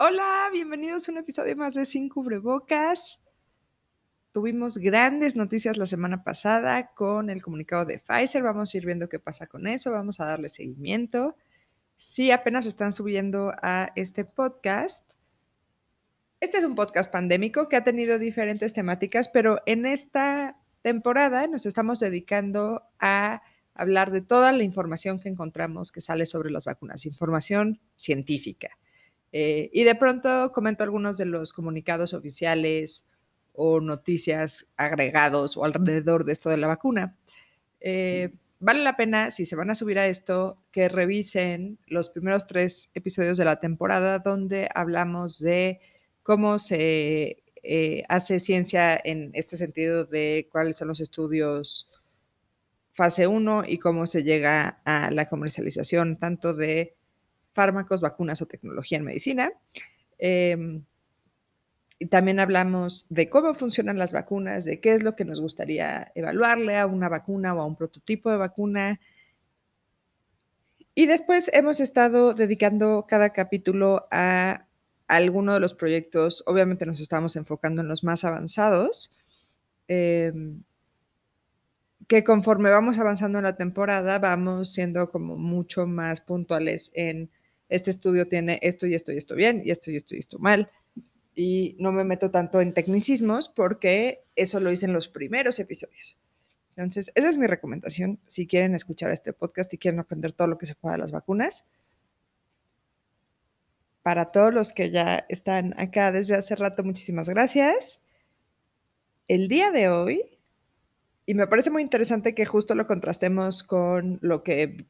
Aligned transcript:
Hola, 0.00 0.48
bienvenidos 0.52 1.08
a 1.08 1.10
un 1.10 1.18
episodio 1.18 1.56
más 1.56 1.74
de 1.74 1.84
Sin 1.84 2.08
Cubrebocas. 2.08 3.20
Tuvimos 4.30 4.78
grandes 4.78 5.34
noticias 5.34 5.76
la 5.76 5.86
semana 5.86 6.22
pasada 6.22 6.94
con 6.94 7.30
el 7.30 7.42
comunicado 7.42 7.84
de 7.84 7.98
Pfizer. 7.98 8.44
Vamos 8.44 8.72
a 8.72 8.76
ir 8.76 8.86
viendo 8.86 9.08
qué 9.08 9.18
pasa 9.18 9.48
con 9.48 9.66
eso. 9.66 9.90
Vamos 9.90 10.20
a 10.20 10.26
darle 10.26 10.50
seguimiento. 10.50 11.34
Si 11.96 12.30
apenas 12.30 12.64
están 12.66 12.92
subiendo 12.92 13.52
a 13.60 13.90
este 13.96 14.24
podcast, 14.24 15.04
este 16.38 16.58
es 16.58 16.64
un 16.64 16.76
podcast 16.76 17.10
pandémico 17.10 17.68
que 17.68 17.74
ha 17.74 17.82
tenido 17.82 18.20
diferentes 18.20 18.72
temáticas, 18.74 19.28
pero 19.28 19.62
en 19.66 19.84
esta 19.84 20.60
temporada 20.80 21.48
nos 21.48 21.66
estamos 21.66 21.98
dedicando 21.98 22.84
a 23.00 23.42
hablar 23.74 24.12
de 24.12 24.20
toda 24.20 24.52
la 24.52 24.62
información 24.62 25.18
que 25.18 25.28
encontramos 25.28 25.90
que 25.90 26.00
sale 26.00 26.24
sobre 26.24 26.52
las 26.52 26.64
vacunas, 26.64 27.04
información 27.04 27.80
científica. 27.96 28.78
Eh, 29.32 29.70
y 29.72 29.84
de 29.84 29.94
pronto 29.94 30.52
comento 30.52 30.84
algunos 30.84 31.18
de 31.18 31.26
los 31.26 31.52
comunicados 31.52 32.14
oficiales 32.14 33.06
o 33.52 33.80
noticias 33.80 34.72
agregados 34.76 35.56
o 35.56 35.64
alrededor 35.64 36.24
de 36.24 36.32
esto 36.32 36.50
de 36.50 36.56
la 36.56 36.68
vacuna. 36.68 37.16
Eh, 37.80 38.32
vale 38.60 38.82
la 38.82 38.96
pena, 38.96 39.30
si 39.30 39.46
se 39.46 39.56
van 39.56 39.70
a 39.70 39.74
subir 39.74 39.98
a 39.98 40.06
esto, 40.06 40.58
que 40.70 40.88
revisen 40.88 41.78
los 41.86 42.08
primeros 42.08 42.46
tres 42.46 42.90
episodios 42.94 43.36
de 43.38 43.44
la 43.44 43.60
temporada 43.60 44.20
donde 44.20 44.68
hablamos 44.74 45.38
de 45.38 45.80
cómo 46.22 46.58
se 46.58 47.42
eh, 47.62 48.04
hace 48.08 48.38
ciencia 48.38 48.98
en 49.02 49.30
este 49.34 49.56
sentido 49.56 50.04
de 50.04 50.48
cuáles 50.50 50.76
son 50.76 50.88
los 50.88 51.00
estudios 51.00 51.88
fase 52.92 53.26
1 53.26 53.64
y 53.66 53.78
cómo 53.78 54.06
se 54.06 54.24
llega 54.24 54.80
a 54.84 55.10
la 55.10 55.28
comercialización 55.28 56.16
tanto 56.16 56.52
de 56.52 56.97
fármacos, 57.58 58.00
vacunas 58.00 58.40
o 58.40 58.46
tecnología 58.46 58.98
en 58.98 59.04
medicina. 59.04 59.52
Em, 60.16 60.84
y 61.98 62.06
también 62.06 62.38
hablamos 62.38 63.04
de 63.08 63.28
cómo 63.28 63.52
funcionan 63.52 63.98
las 63.98 64.12
vacunas, 64.12 64.64
de 64.64 64.78
qué 64.80 64.94
es 64.94 65.02
lo 65.02 65.16
que 65.16 65.24
nos 65.24 65.40
gustaría 65.40 66.12
evaluarle 66.14 66.76
a 66.76 66.86
una 66.86 67.08
vacuna 67.08 67.54
o 67.54 67.60
a 67.60 67.66
un 67.66 67.74
prototipo 67.74 68.30
de 68.30 68.36
vacuna. 68.36 69.00
Y 70.94 71.06
después 71.06 71.50
hemos 71.52 71.80
estado 71.80 72.32
dedicando 72.32 73.06
cada 73.08 73.30
capítulo 73.30 74.06
a 74.12 74.68
alguno 75.08 75.54
de 75.54 75.60
los 75.60 75.74
proyectos. 75.74 76.44
Obviamente 76.46 76.86
nos 76.86 77.00
estamos 77.00 77.34
enfocando 77.34 77.82
en 77.82 77.88
los 77.88 78.04
más 78.04 78.22
avanzados, 78.22 79.12
em, 79.88 80.62
que 82.06 82.22
conforme 82.22 82.70
vamos 82.70 83.00
avanzando 83.00 83.38
en 83.38 83.44
la 83.44 83.56
temporada, 83.56 84.20
vamos 84.20 84.72
siendo 84.72 85.10
como 85.10 85.36
mucho 85.36 85.88
más 85.88 86.20
puntuales 86.20 86.92
en 86.94 87.28
este 87.68 87.90
estudio 87.90 88.28
tiene 88.28 88.58
esto 88.62 88.86
y 88.86 88.94
esto 88.94 89.12
y 89.12 89.16
esto 89.16 89.34
bien, 89.34 89.62
y 89.64 89.70
esto 89.70 89.90
y 89.90 89.96
esto 89.96 90.14
y 90.14 90.18
esto 90.18 90.38
mal. 90.38 90.70
Y 91.34 91.76
no 91.78 91.92
me 91.92 92.04
meto 92.04 92.30
tanto 92.30 92.60
en 92.60 92.74
tecnicismos 92.74 93.48
porque 93.48 94.24
eso 94.34 94.60
lo 94.60 94.72
hice 94.72 94.86
en 94.86 94.92
los 94.92 95.08
primeros 95.08 95.58
episodios. 95.58 96.18
Entonces, 96.70 97.10
esa 97.14 97.28
es 97.28 97.38
mi 97.38 97.46
recomendación. 97.46 98.20
Si 98.26 98.46
quieren 98.46 98.74
escuchar 98.74 99.10
este 99.10 99.32
podcast 99.32 99.72
y 99.74 99.78
quieren 99.78 100.00
aprender 100.00 100.32
todo 100.32 100.48
lo 100.48 100.58
que 100.58 100.66
se 100.66 100.74
pueda 100.76 100.92
de 100.94 100.98
las 100.98 101.10
vacunas, 101.10 101.64
para 104.02 104.26
todos 104.26 104.54
los 104.54 104.72
que 104.72 104.90
ya 104.90 105.26
están 105.28 105.74
acá 105.78 106.12
desde 106.12 106.34
hace 106.34 106.56
rato, 106.56 106.84
muchísimas 106.84 107.28
gracias. 107.28 108.00
El 109.26 109.48
día 109.48 109.70
de 109.70 109.88
hoy, 109.88 110.38
y 111.26 111.34
me 111.34 111.46
parece 111.46 111.70
muy 111.70 111.82
interesante 111.82 112.34
que 112.34 112.46
justo 112.46 112.74
lo 112.74 112.86
contrastemos 112.86 113.62
con 113.62 114.18
lo 114.22 114.42
que 114.42 114.86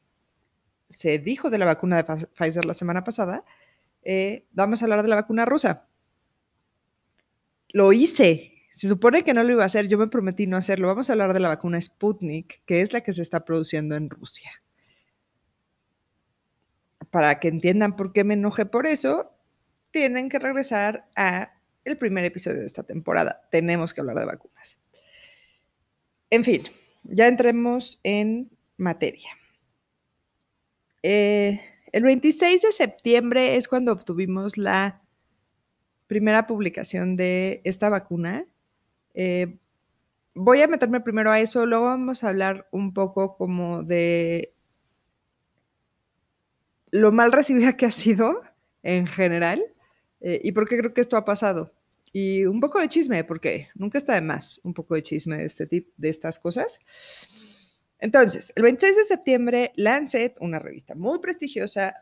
se 0.89 1.19
dijo 1.19 1.49
de 1.49 1.59
la 1.59 1.65
vacuna 1.65 1.97
de 1.97 2.03
Pfizer 2.03 2.65
la 2.65 2.73
semana 2.73 3.03
pasada, 3.03 3.45
eh, 4.03 4.45
vamos 4.51 4.81
a 4.81 4.85
hablar 4.85 5.03
de 5.03 5.09
la 5.09 5.15
vacuna 5.15 5.45
rusa. 5.45 5.87
Lo 7.69 7.93
hice. 7.93 8.53
Se 8.73 8.87
supone 8.87 9.23
que 9.23 9.33
no 9.33 9.43
lo 9.43 9.51
iba 9.51 9.63
a 9.63 9.67
hacer, 9.67 9.87
yo 9.87 9.97
me 9.97 10.07
prometí 10.07 10.47
no 10.47 10.57
hacerlo. 10.57 10.87
Vamos 10.87 11.09
a 11.09 11.13
hablar 11.13 11.33
de 11.33 11.39
la 11.39 11.49
vacuna 11.49 11.79
Sputnik, 11.79 12.63
que 12.65 12.81
es 12.81 12.93
la 12.93 13.01
que 13.01 13.13
se 13.13 13.21
está 13.21 13.45
produciendo 13.45 13.95
en 13.95 14.09
Rusia. 14.09 14.51
Para 17.11 17.39
que 17.39 17.49
entiendan 17.49 17.95
por 17.95 18.13
qué 18.13 18.23
me 18.23 18.35
enojé 18.35 18.65
por 18.65 18.87
eso, 18.87 19.31
tienen 19.91 20.29
que 20.29 20.39
regresar 20.39 21.07
a 21.15 21.53
el 21.83 21.97
primer 21.97 22.25
episodio 22.25 22.59
de 22.59 22.65
esta 22.65 22.83
temporada. 22.83 23.47
Tenemos 23.51 23.93
que 23.93 24.01
hablar 24.01 24.17
de 24.19 24.25
vacunas. 24.25 24.79
En 26.29 26.43
fin, 26.43 26.63
ya 27.03 27.27
entremos 27.27 27.99
en 28.03 28.51
materia. 28.77 29.38
Eh, 31.03 31.61
el 31.91 32.03
26 32.03 32.61
de 32.61 32.71
septiembre 32.71 33.55
es 33.55 33.67
cuando 33.67 33.91
obtuvimos 33.91 34.57
la 34.57 35.01
primera 36.07 36.47
publicación 36.47 37.15
de 37.15 37.61
esta 37.63 37.89
vacuna. 37.89 38.45
Eh, 39.13 39.57
voy 40.33 40.61
a 40.61 40.67
meterme 40.67 41.01
primero 41.01 41.31
a 41.31 41.39
eso, 41.39 41.65
luego 41.65 41.85
vamos 41.85 42.23
a 42.23 42.29
hablar 42.29 42.67
un 42.71 42.93
poco 42.93 43.37
como 43.37 43.83
de 43.83 44.53
lo 46.91 47.11
mal 47.11 47.31
recibida 47.31 47.77
que 47.77 47.85
ha 47.85 47.91
sido 47.91 48.41
en 48.83 49.07
general 49.07 49.63
eh, 50.21 50.41
y 50.43 50.51
por 50.51 50.67
qué 50.67 50.77
creo 50.77 50.93
que 50.93 51.01
esto 51.01 51.17
ha 51.17 51.25
pasado. 51.25 51.73
Y 52.11 52.45
un 52.45 52.59
poco 52.59 52.79
de 52.79 52.87
chisme, 52.87 53.23
porque 53.23 53.67
nunca 53.75 53.99
está 53.99 54.15
de 54.15 54.21
más 54.21 54.59
un 54.63 54.73
poco 54.73 54.95
de 54.95 55.03
chisme 55.03 55.37
de 55.37 55.45
este 55.45 55.67
tipo, 55.67 55.91
de 55.97 56.09
estas 56.09 56.39
cosas. 56.39 56.79
Entonces, 57.99 58.53
el 58.55 58.63
26 58.63 58.95
de 58.95 59.03
septiembre, 59.03 59.71
Lancet, 59.75 60.35
una 60.39 60.59
revista 60.59 60.95
muy 60.95 61.19
prestigiosa, 61.19 61.95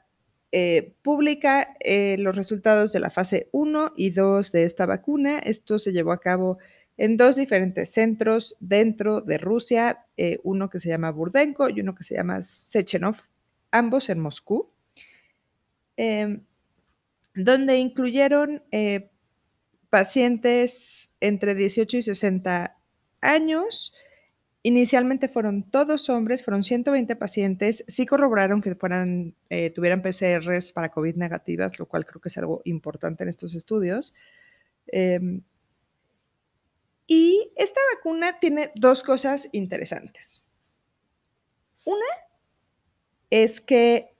eh, 0.51 0.93
publica 1.01 1.75
eh, 1.81 2.15
los 2.19 2.35
resultados 2.37 2.93
de 2.93 3.01
la 3.01 3.09
fase 3.09 3.49
1 3.51 3.93
y 3.97 4.11
2 4.11 4.51
de 4.53 4.63
esta 4.63 4.85
vacuna. 4.85 5.39
Esto 5.39 5.77
se 5.77 5.91
llevó 5.91 6.13
a 6.13 6.21
cabo 6.21 6.57
en 6.95 7.17
dos 7.17 7.35
diferentes 7.35 7.91
centros 7.91 8.55
dentro 8.59 9.21
de 9.21 9.37
Rusia, 9.37 10.05
eh, 10.15 10.39
uno 10.43 10.69
que 10.69 10.79
se 10.79 10.89
llama 10.89 11.11
Burdenko 11.11 11.69
y 11.69 11.81
uno 11.81 11.93
que 11.93 12.03
se 12.03 12.15
llama 12.15 12.41
Sechenov, 12.41 13.17
ambos 13.71 14.09
en 14.09 14.19
Moscú, 14.19 14.69
em, 15.97 16.43
donde 17.35 17.77
incluyeron 17.77 18.63
pacientes 19.89 21.11
entre 21.19 21.55
18 21.55 21.97
y 21.97 22.01
60 22.01 22.77
años, 23.21 23.93
Inicialmente 24.67 25.29
fueron 25.29 25.63
todos 25.63 26.09
hombres, 26.09 26.43
fueron 26.43 26.61
120 26.61 27.15
pacientes, 27.15 27.85
sí 27.87 28.05
corroboraron 28.05 28.59
que 28.59 28.75
fueran, 28.75 29.33
eh, 29.49 29.69
tuvieran 29.69 30.01
PCRs 30.01 30.73
para 30.73 30.89
COVID 30.89 31.15
negativas, 31.15 31.79
lo 31.79 31.85
cual 31.85 32.05
creo 32.05 32.19
que 32.19 32.27
es 32.27 32.37
algo 32.37 32.61
importante 32.65 33.23
en 33.23 33.29
estos 33.29 33.55
estudios. 33.55 34.13
Em, 34.87 35.41
y 37.07 37.49
esta 37.55 37.79
vacuna 37.95 38.41
tiene 38.41 38.73
dos 38.75 39.03
cosas 39.03 39.47
interesantes. 39.53 40.43
Una 41.85 42.05
es 43.29 43.61
que 43.61 44.17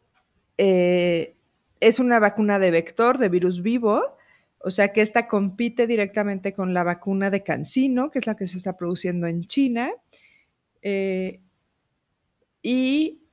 eh, 0.57 1.35
es 1.81 1.99
una 1.99 2.19
vacuna 2.19 2.57
de 2.57 2.71
vector, 2.71 3.17
de 3.17 3.27
virus 3.27 3.61
vivo, 3.61 4.15
o 4.59 4.69
sea 4.69 4.93
que 4.93 5.01
esta 5.01 5.27
compite 5.27 5.87
directamente 5.87 6.53
con 6.53 6.73
la 6.73 6.85
vacuna 6.85 7.29
de 7.31 7.43
Cancino, 7.43 8.11
que 8.11 8.19
es 8.19 8.27
la 8.27 8.37
que 8.37 8.47
se 8.47 8.55
está 8.55 8.77
produciendo 8.77 9.27
en 9.27 9.45
China, 9.45 9.91
eh, 10.81 11.41
y 12.61 13.23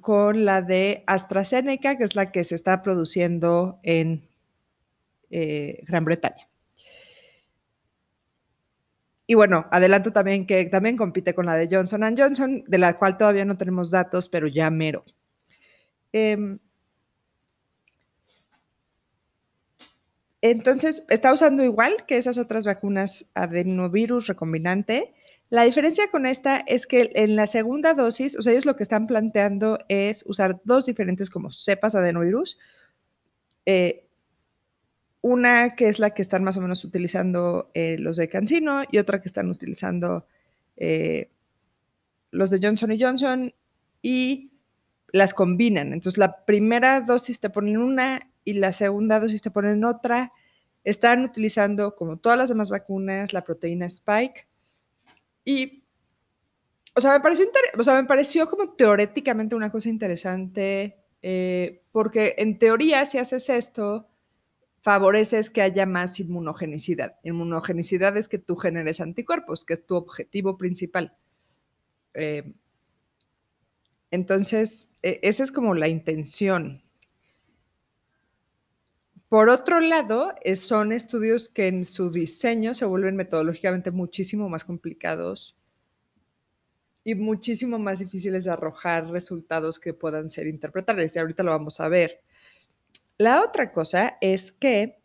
con 0.00 0.44
la 0.44 0.62
de 0.62 1.04
AstraZeneca, 1.06 1.96
que 1.96 2.04
es 2.04 2.14
la 2.14 2.32
que 2.32 2.44
se 2.44 2.54
está 2.54 2.82
produciendo 2.82 3.80
en 3.82 4.28
eh, 5.30 5.82
Gran 5.86 6.04
Bretaña. 6.04 6.48
Y 9.26 9.34
bueno, 9.34 9.66
adelanto 9.70 10.12
también 10.12 10.44
que 10.44 10.64
también 10.64 10.96
compite 10.96 11.34
con 11.34 11.46
la 11.46 11.54
de 11.54 11.68
Johnson 11.70 12.02
Johnson, 12.18 12.64
de 12.66 12.78
la 12.78 12.98
cual 12.98 13.16
todavía 13.16 13.44
no 13.44 13.56
tenemos 13.56 13.92
datos, 13.92 14.28
pero 14.28 14.48
ya 14.48 14.70
mero. 14.70 15.04
Em, 16.12 16.58
entonces, 20.42 21.04
está 21.10 21.32
usando 21.32 21.62
igual 21.62 22.06
que 22.08 22.16
esas 22.16 22.38
otras 22.38 22.64
vacunas 22.66 23.30
adenovirus 23.34 24.26
recombinante, 24.26 25.14
la 25.50 25.64
diferencia 25.64 26.08
con 26.12 26.26
esta 26.26 26.58
es 26.58 26.86
que 26.86 27.10
en 27.16 27.34
la 27.34 27.48
segunda 27.48 27.94
dosis, 27.94 28.38
o 28.38 28.42
sea, 28.42 28.52
ellos 28.52 28.66
lo 28.66 28.76
que 28.76 28.84
están 28.84 29.08
planteando 29.08 29.78
es 29.88 30.24
usar 30.26 30.60
dos 30.62 30.86
diferentes 30.86 31.28
como 31.28 31.50
cepas 31.50 31.96
adenovirus. 31.96 32.56
Eh, 33.66 34.06
una 35.22 35.74
que 35.74 35.88
es 35.88 35.98
la 35.98 36.10
que 36.10 36.22
están 36.22 36.44
más 36.44 36.56
o 36.56 36.60
menos 36.60 36.84
utilizando 36.84 37.72
eh, 37.74 37.96
los 37.98 38.16
de 38.16 38.28
Cancino 38.28 38.84
y 38.92 38.98
otra 38.98 39.20
que 39.20 39.26
están 39.26 39.50
utilizando 39.50 40.26
eh, 40.76 41.30
los 42.30 42.50
de 42.50 42.60
Johnson 42.62 42.96
Johnson 42.98 43.52
y 44.02 44.52
las 45.12 45.34
combinan. 45.34 45.92
Entonces 45.92 46.16
la 46.16 46.44
primera 46.44 47.00
dosis 47.00 47.40
te 47.40 47.50
ponen 47.50 47.76
una 47.76 48.30
y 48.44 48.52
la 48.52 48.72
segunda 48.72 49.18
dosis 49.18 49.42
te 49.42 49.50
ponen 49.50 49.84
otra. 49.84 50.32
Están 50.84 51.24
utilizando, 51.24 51.96
como 51.96 52.18
todas 52.18 52.38
las 52.38 52.50
demás 52.50 52.70
vacunas, 52.70 53.32
la 53.32 53.42
proteína 53.42 53.86
Spike 53.86 54.46
y, 55.50 55.84
o 56.94 57.00
sea, 57.00 57.12
me 57.12 57.20
pareció, 57.20 57.46
o 57.76 57.82
sea, 57.82 57.94
me 57.94 58.06
pareció 58.06 58.48
como 58.48 58.74
teóricamente 58.74 59.54
una 59.54 59.72
cosa 59.72 59.88
interesante, 59.88 61.04
eh, 61.22 61.82
porque 61.90 62.36
en 62.38 62.58
teoría 62.58 63.04
si 63.04 63.18
haces 63.18 63.48
esto, 63.48 64.08
favoreces 64.82 65.50
que 65.50 65.60
haya 65.62 65.86
más 65.86 66.20
inmunogenicidad. 66.20 67.16
Inmunogenicidad 67.24 68.16
es 68.16 68.28
que 68.28 68.38
tú 68.38 68.56
generes 68.56 69.00
anticuerpos, 69.00 69.64
que 69.64 69.74
es 69.74 69.84
tu 69.84 69.96
objetivo 69.96 70.56
principal. 70.56 71.16
Eh, 72.14 72.54
entonces, 74.12 74.96
e, 75.02 75.18
esa 75.22 75.42
es 75.42 75.52
como 75.52 75.74
la 75.74 75.88
intención. 75.88 76.82
Por 79.30 79.48
otro 79.48 79.78
lado, 79.78 80.34
son 80.56 80.90
estudios 80.90 81.48
que 81.48 81.68
en 81.68 81.84
su 81.84 82.10
diseño 82.10 82.74
se 82.74 82.84
vuelven 82.84 83.14
metodológicamente 83.14 83.92
muchísimo 83.92 84.48
más 84.48 84.64
complicados 84.64 85.56
y 87.04 87.14
muchísimo 87.14 87.78
más 87.78 88.00
difíciles 88.00 88.42
de 88.42 88.50
arrojar 88.50 89.06
resultados 89.06 89.78
que 89.78 89.94
puedan 89.94 90.30
ser 90.30 90.48
interpretables. 90.48 91.14
Y 91.14 91.20
ahorita 91.20 91.44
lo 91.44 91.52
vamos 91.52 91.78
a 91.78 91.86
ver. 91.86 92.22
La 93.18 93.44
otra 93.44 93.70
cosa 93.70 94.18
es 94.20 94.50
que 94.50 94.98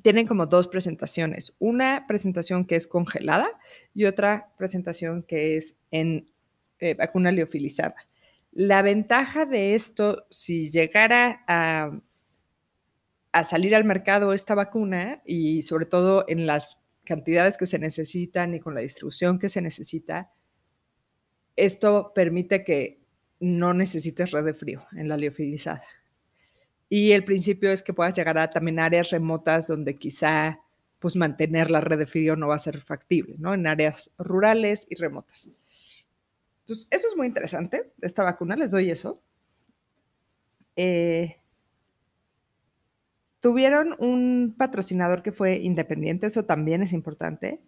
tienen 0.00 0.28
como 0.28 0.46
dos 0.46 0.68
presentaciones. 0.68 1.56
Una 1.58 2.06
presentación 2.06 2.64
que 2.64 2.76
es 2.76 2.86
congelada 2.86 3.50
y 3.94 4.04
otra 4.04 4.52
presentación 4.56 5.24
que 5.24 5.56
es 5.56 5.76
en 5.90 6.30
eh, 6.78 6.94
vacuna 6.94 7.32
liofilizada. 7.32 7.96
La 8.52 8.80
ventaja 8.82 9.44
de 9.44 9.74
esto, 9.74 10.24
si 10.30 10.70
llegara 10.70 11.42
a, 11.48 11.98
a 13.32 13.44
salir 13.44 13.74
al 13.74 13.84
mercado 13.84 14.32
esta 14.32 14.54
vacuna 14.54 15.22
y 15.24 15.62
sobre 15.62 15.86
todo 15.86 16.24
en 16.28 16.46
las 16.46 16.78
cantidades 17.04 17.56
que 17.56 17.66
se 17.66 17.78
necesitan 17.78 18.54
y 18.54 18.60
con 18.60 18.74
la 18.74 18.80
distribución 18.82 19.38
que 19.38 19.48
se 19.48 19.62
necesita, 19.62 20.30
esto 21.56 22.12
permite 22.14 22.62
que 22.64 23.02
no 23.40 23.74
necesites 23.74 24.30
red 24.30 24.44
de 24.44 24.54
frío 24.54 24.86
en 24.92 25.08
la 25.08 25.16
liofilizada. 25.16 25.82
Y 26.88 27.12
el 27.12 27.24
principio 27.24 27.72
es 27.72 27.82
que 27.82 27.94
puedas 27.94 28.14
llegar 28.14 28.38
a 28.38 28.50
también 28.50 28.78
áreas 28.78 29.10
remotas 29.10 29.66
donde 29.66 29.94
quizá 29.94 30.60
pues 30.98 31.16
mantener 31.16 31.70
la 31.70 31.80
red 31.80 31.98
de 31.98 32.06
frío 32.06 32.36
no 32.36 32.48
va 32.48 32.54
a 32.54 32.60
ser 32.60 32.80
factible, 32.80 33.34
¿no? 33.38 33.54
En 33.54 33.66
áreas 33.66 34.12
rurales 34.18 34.86
y 34.88 34.94
remotas. 34.94 35.50
Entonces, 36.60 36.86
eso 36.90 37.08
es 37.08 37.16
muy 37.16 37.26
interesante, 37.26 37.92
esta 38.00 38.22
vacuna, 38.22 38.54
les 38.54 38.70
doy 38.70 38.90
eso. 38.90 39.20
Eh, 40.76 41.41
tuvieron 43.42 43.96
un 43.98 44.54
patrocinador 44.56 45.22
que 45.22 45.32
fue 45.32 45.56
independiente, 45.56 46.28
eso 46.28 46.44
también 46.44 46.80
es 46.80 46.92
importante. 46.92 47.60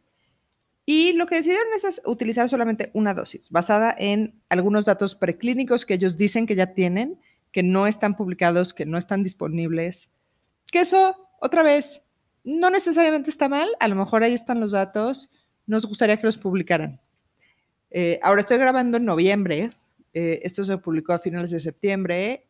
Y 0.86 1.14
lo 1.14 1.26
que 1.26 1.34
decidieron 1.34 1.66
es 1.74 2.00
utilizar 2.06 2.48
solamente 2.48 2.90
una 2.94 3.12
dosis, 3.12 3.50
basada 3.50 3.94
en 3.98 4.40
algunos 4.48 4.84
datos 4.84 5.16
preclínicos 5.16 5.84
que 5.84 5.94
ellos 5.94 6.16
dicen 6.16 6.46
que 6.46 6.54
ya 6.54 6.74
tienen, 6.74 7.18
que 7.50 7.64
no 7.64 7.88
están 7.88 8.16
publicados, 8.16 8.72
que 8.72 8.86
no 8.86 8.98
están 8.98 9.24
disponibles. 9.24 10.12
Que 10.70 10.80
eso, 10.80 11.28
otra 11.40 11.64
vez, 11.64 12.04
no 12.44 12.70
necesariamente 12.70 13.30
está 13.30 13.48
mal, 13.48 13.68
a 13.80 13.88
lo 13.88 13.96
mejor 13.96 14.22
ahí 14.22 14.32
están 14.32 14.60
los 14.60 14.70
datos, 14.70 15.32
nos 15.66 15.86
gustaría 15.86 16.18
que 16.18 16.26
los 16.26 16.38
publicaran. 16.38 17.00
Eh, 17.90 18.20
ahora 18.22 18.42
estoy 18.42 18.58
grabando 18.58 18.98
en 18.98 19.06
noviembre, 19.06 19.72
eh, 20.12 20.40
esto 20.44 20.62
se 20.62 20.78
publicó 20.78 21.14
a 21.14 21.18
finales 21.18 21.50
de 21.50 21.58
septiembre. 21.58 22.46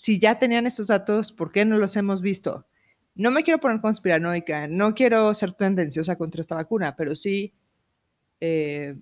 Si 0.00 0.18
ya 0.18 0.38
tenían 0.38 0.66
estos 0.66 0.86
datos, 0.86 1.30
¿por 1.30 1.52
qué 1.52 1.66
no 1.66 1.76
los 1.76 1.94
hemos 1.94 2.22
visto? 2.22 2.66
No 3.14 3.30
me 3.30 3.42
quiero 3.42 3.60
poner 3.60 3.82
conspiranoica, 3.82 4.66
no 4.66 4.94
quiero 4.94 5.34
ser 5.34 5.52
tendenciosa 5.52 6.16
contra 6.16 6.40
esta 6.40 6.54
vacuna, 6.54 6.96
pero 6.96 7.14
sí, 7.14 7.52
eh, 8.40 8.96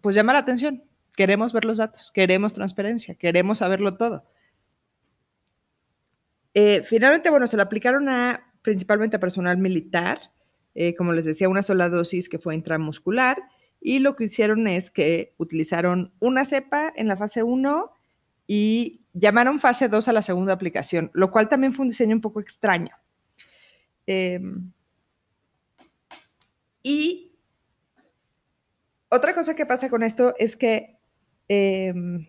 pues 0.00 0.14
llama 0.14 0.32
la 0.32 0.38
atención. 0.38 0.84
Queremos 1.16 1.52
ver 1.52 1.64
los 1.64 1.78
datos, 1.78 2.12
queremos 2.12 2.54
transparencia, 2.54 3.16
queremos 3.16 3.58
saberlo 3.58 3.96
todo. 3.96 4.22
finalmente, 6.84 7.28
bueno, 7.28 7.48
se 7.48 7.56
le 7.56 7.64
aplicaron 7.64 8.08
a 8.08 8.54
principalmente 8.62 9.16
a 9.16 9.20
personal 9.20 9.58
militar, 9.58 10.20
como 10.96 11.14
les 11.14 11.24
decía, 11.24 11.48
una 11.48 11.62
sola 11.62 11.88
dosis 11.88 12.28
que 12.28 12.38
fue 12.38 12.54
intramuscular 12.54 13.38
y 13.80 13.98
lo 13.98 14.14
que 14.14 14.26
hicieron 14.26 14.68
es 14.68 14.92
que 14.92 15.34
utilizaron 15.36 16.14
una 16.20 16.44
cepa 16.44 16.92
en 16.94 17.08
la 17.08 17.16
fase 17.16 17.42
1 17.42 17.95
y 18.46 19.04
llamaron 19.12 19.60
fase 19.60 19.88
2 19.88 20.08
a 20.08 20.12
la 20.12 20.22
segunda 20.22 20.52
aplicación, 20.52 21.10
lo 21.14 21.30
cual 21.30 21.48
también 21.48 21.72
fue 21.72 21.84
un 21.84 21.90
diseño 21.90 22.14
un 22.14 22.20
poco 22.20 22.40
extraño. 22.40 22.94
Em, 24.06 24.72
y 26.82 27.32
otra 29.08 29.34
cosa 29.34 29.56
que 29.56 29.66
pasa 29.66 29.90
con 29.90 30.02
esto 30.02 30.34
es 30.38 30.56
que 30.56 30.98
em, 31.48 32.26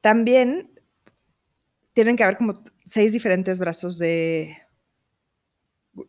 también 0.00 0.70
tienen 1.92 2.16
que 2.16 2.24
haber 2.24 2.38
como 2.38 2.62
seis 2.84 3.12
diferentes 3.12 3.58
brazos 3.58 3.98
de, 3.98 4.56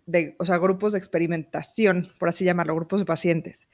de, 0.05 0.35
o 0.39 0.45
sea, 0.45 0.57
grupos 0.57 0.93
de 0.93 0.99
experimentación, 0.99 2.09
por 2.19 2.29
así 2.29 2.45
llamarlo, 2.45 2.75
grupos 2.75 2.99
de 2.99 3.05
pacientes. 3.05 3.69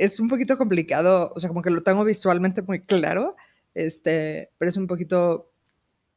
Es 0.00 0.18
un 0.18 0.28
poquito 0.28 0.56
complicado, 0.56 1.30
o 1.36 1.40
sea, 1.40 1.48
como 1.48 1.60
que 1.60 1.68
lo 1.68 1.82
tengo 1.82 2.04
visualmente 2.04 2.62
muy 2.62 2.80
claro, 2.80 3.36
este, 3.74 4.48
pero 4.56 4.70
es 4.70 4.78
un 4.78 4.86
poquito 4.86 5.52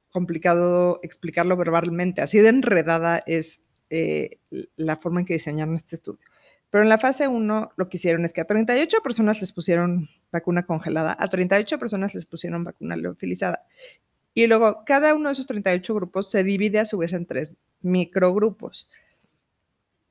complicado 0.09 1.01
explicarlo 1.03 1.57
verbalmente. 1.57 2.21
Así 2.21 2.39
de 2.39 2.47
enredada 2.47 3.21
es 3.27 3.61
eh, 3.89 4.39
la 4.77 4.95
forma 4.95 5.19
en 5.19 5.25
que 5.25 5.33
diseñaron 5.33 5.75
este 5.75 5.97
estudio. 5.97 6.21
Pero 6.69 6.83
en 6.83 6.89
la 6.89 6.97
fase 6.97 7.27
1 7.27 7.73
lo 7.75 7.89
que 7.89 7.97
hicieron 7.97 8.23
es 8.23 8.31
que 8.31 8.39
a 8.39 8.45
38 8.45 9.01
personas 9.03 9.41
les 9.41 9.51
pusieron 9.51 10.07
vacuna 10.31 10.65
congelada, 10.65 11.17
a 11.19 11.27
38 11.27 11.77
personas 11.77 12.15
les 12.15 12.25
pusieron 12.25 12.63
vacuna 12.63 12.95
leofilizada. 12.95 13.65
Y 14.33 14.47
luego 14.47 14.83
cada 14.85 15.13
uno 15.13 15.27
de 15.27 15.33
esos 15.33 15.47
38 15.47 15.93
grupos 15.93 16.31
se 16.31 16.45
divide 16.45 16.79
a 16.79 16.85
su 16.85 16.99
vez 16.99 17.11
en 17.11 17.25
tres 17.25 17.55
microgrupos 17.81 18.87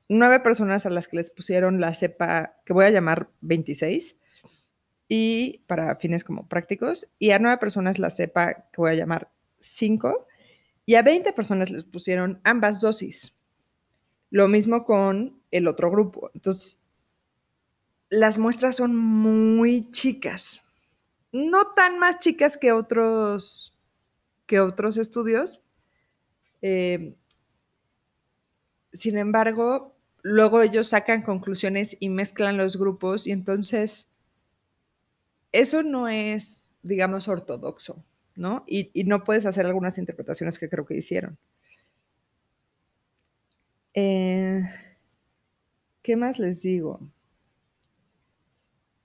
nueve 0.09 0.39
personas 0.39 0.85
a 0.85 0.89
las 0.89 1.07
que 1.07 1.17
les 1.17 1.31
pusieron 1.31 1.79
la 1.79 1.93
cepa 1.93 2.57
que 2.65 2.73
voy 2.73 2.85
a 2.85 2.89
llamar 2.89 3.29
26 3.41 4.17
y 5.07 5.63
para 5.67 5.95
fines 5.97 6.23
como 6.23 6.47
prácticos, 6.47 7.13
y 7.19 7.31
a 7.31 7.39
nueve 7.39 7.57
personas 7.57 7.99
la 7.99 8.09
cepa 8.09 8.69
que 8.71 8.81
voy 8.81 8.91
a 8.91 8.95
llamar 8.95 9.31
5 9.59 10.27
y 10.85 10.95
a 10.95 11.01
20 11.01 11.31
personas 11.33 11.69
les 11.69 11.83
pusieron 11.83 12.41
ambas 12.43 12.81
dosis. 12.81 13.35
Lo 14.29 14.47
mismo 14.47 14.83
con 14.83 15.41
el 15.51 15.67
otro 15.67 15.91
grupo. 15.91 16.31
Entonces, 16.33 16.79
las 18.09 18.37
muestras 18.37 18.75
son 18.75 18.95
muy 18.95 19.89
chicas. 19.91 20.65
No 21.31 21.73
tan 21.73 21.99
más 21.99 22.19
chicas 22.19 22.57
que 22.57 22.71
otros, 22.71 23.77
que 24.45 24.59
otros 24.59 24.97
estudios. 24.97 25.61
Eh, 26.61 27.15
sin 28.91 29.17
embargo, 29.17 29.92
luego 30.23 30.61
ellos 30.61 30.87
sacan 30.87 31.21
conclusiones 31.21 31.97
y 31.99 32.09
mezclan 32.09 32.57
los 32.57 32.77
grupos 32.77 33.27
y 33.27 33.31
entonces 33.31 34.09
eso 35.51 35.83
no 35.83 36.07
es, 36.07 36.71
digamos, 36.81 37.27
ortodoxo, 37.27 38.03
¿no? 38.35 38.63
Y, 38.65 38.89
no 39.05 39.23
puedes 39.23 39.45
hacer 39.45 39.67
algunas 39.67 39.99
interpretaciones 39.99 40.57
que 40.57 40.69
creo 40.69 40.85
que 40.85 40.95
hicieron. 40.95 41.37
Eh, 43.93 44.63
¿Qué 46.01 46.15
más 46.15 46.39
les 46.39 46.61
digo? 46.61 46.99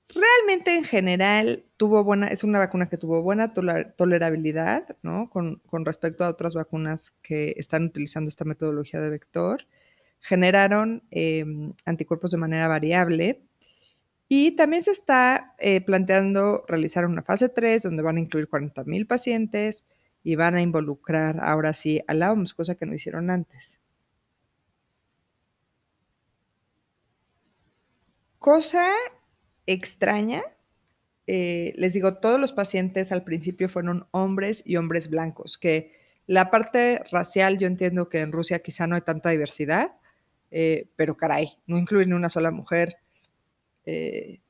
Realmente 0.09 0.75
en 0.75 0.85
general 0.85 1.65
tuvo 1.77 2.03
buena, 2.03 2.29
es 2.29 2.45
una 2.45 2.61
vacuna 2.61 2.87
que 2.89 2.97
tuvo 2.97 3.23
buena 3.23 3.53
tolerabilidad, 3.53 4.97
¿no? 5.03 5.29
Con, 5.29 5.57
con 5.67 5.85
respecto 5.85 6.25
a 6.25 6.31
otras 6.31 6.55
vacunas 6.55 7.11
que 7.23 7.55
están 7.59 7.85
utilizando 7.85 8.29
esta 8.31 8.45
metodología 8.45 9.01
de 9.01 9.11
vector 9.11 9.67
generaron 10.21 11.03
em, 11.11 11.73
anticuerpos 11.85 12.31
de 12.31 12.39
manera 12.39 12.69
variable. 12.69 13.43
Y 14.29 14.53
también 14.53 14.83
se 14.83 14.91
está 14.91 15.55
eh, 15.59 15.81
planteando 15.81 16.65
realizar 16.69 17.07
una 17.07 17.23
fase 17.23 17.49
3 17.49 17.83
donde 17.83 18.03
van 18.03 18.17
a 18.17 18.21
incluir 18.21 18.49
40.000 18.49 19.07
pacientes 19.07 19.87
y 20.23 20.37
van 20.37 20.55
a 20.57 20.63
involucrar 20.63 21.41
ahora 21.41 21.73
sí 21.73 22.03
a 22.07 22.15
la 22.15 22.33
OMS, 22.33 22.55
cosa 22.55 22.75
que 22.75 22.87
no 22.87 22.95
hicieron 22.95 23.31
antes. 23.31 23.81
Cosa 28.39 28.87
extraña, 29.67 30.43
eh, 31.27 31.75
les 31.77 31.93
digo, 31.93 32.15
todos 32.15 32.41
los 32.41 32.53
pacientes 32.53 33.13
al 33.13 33.25
principio 33.25 33.69
fueron 33.69 34.07
hombres 34.13 34.63
y 34.65 34.77
hombres 34.77 35.11
blancos, 35.11 35.59
que 35.59 35.93
la 36.27 36.51
parte 36.51 37.03
racial 37.11 37.59
yo 37.59 37.67
entiendo 37.67 38.09
que 38.09 38.21
en 38.21 38.33
Rusia 38.33 38.61
quizá 38.61 38.87
no 38.87 38.95
hay 38.97 39.03
tanta 39.03 39.31
diversidad, 39.31 39.93
eh, 40.51 40.89
pero 40.97 41.17
caray, 41.17 41.59
no 41.67 41.79
incluir 41.79 42.09
ni 42.09 42.15
una 42.15 42.29
sola 42.29 42.51
mujer 42.51 42.97
eh, 43.85 44.41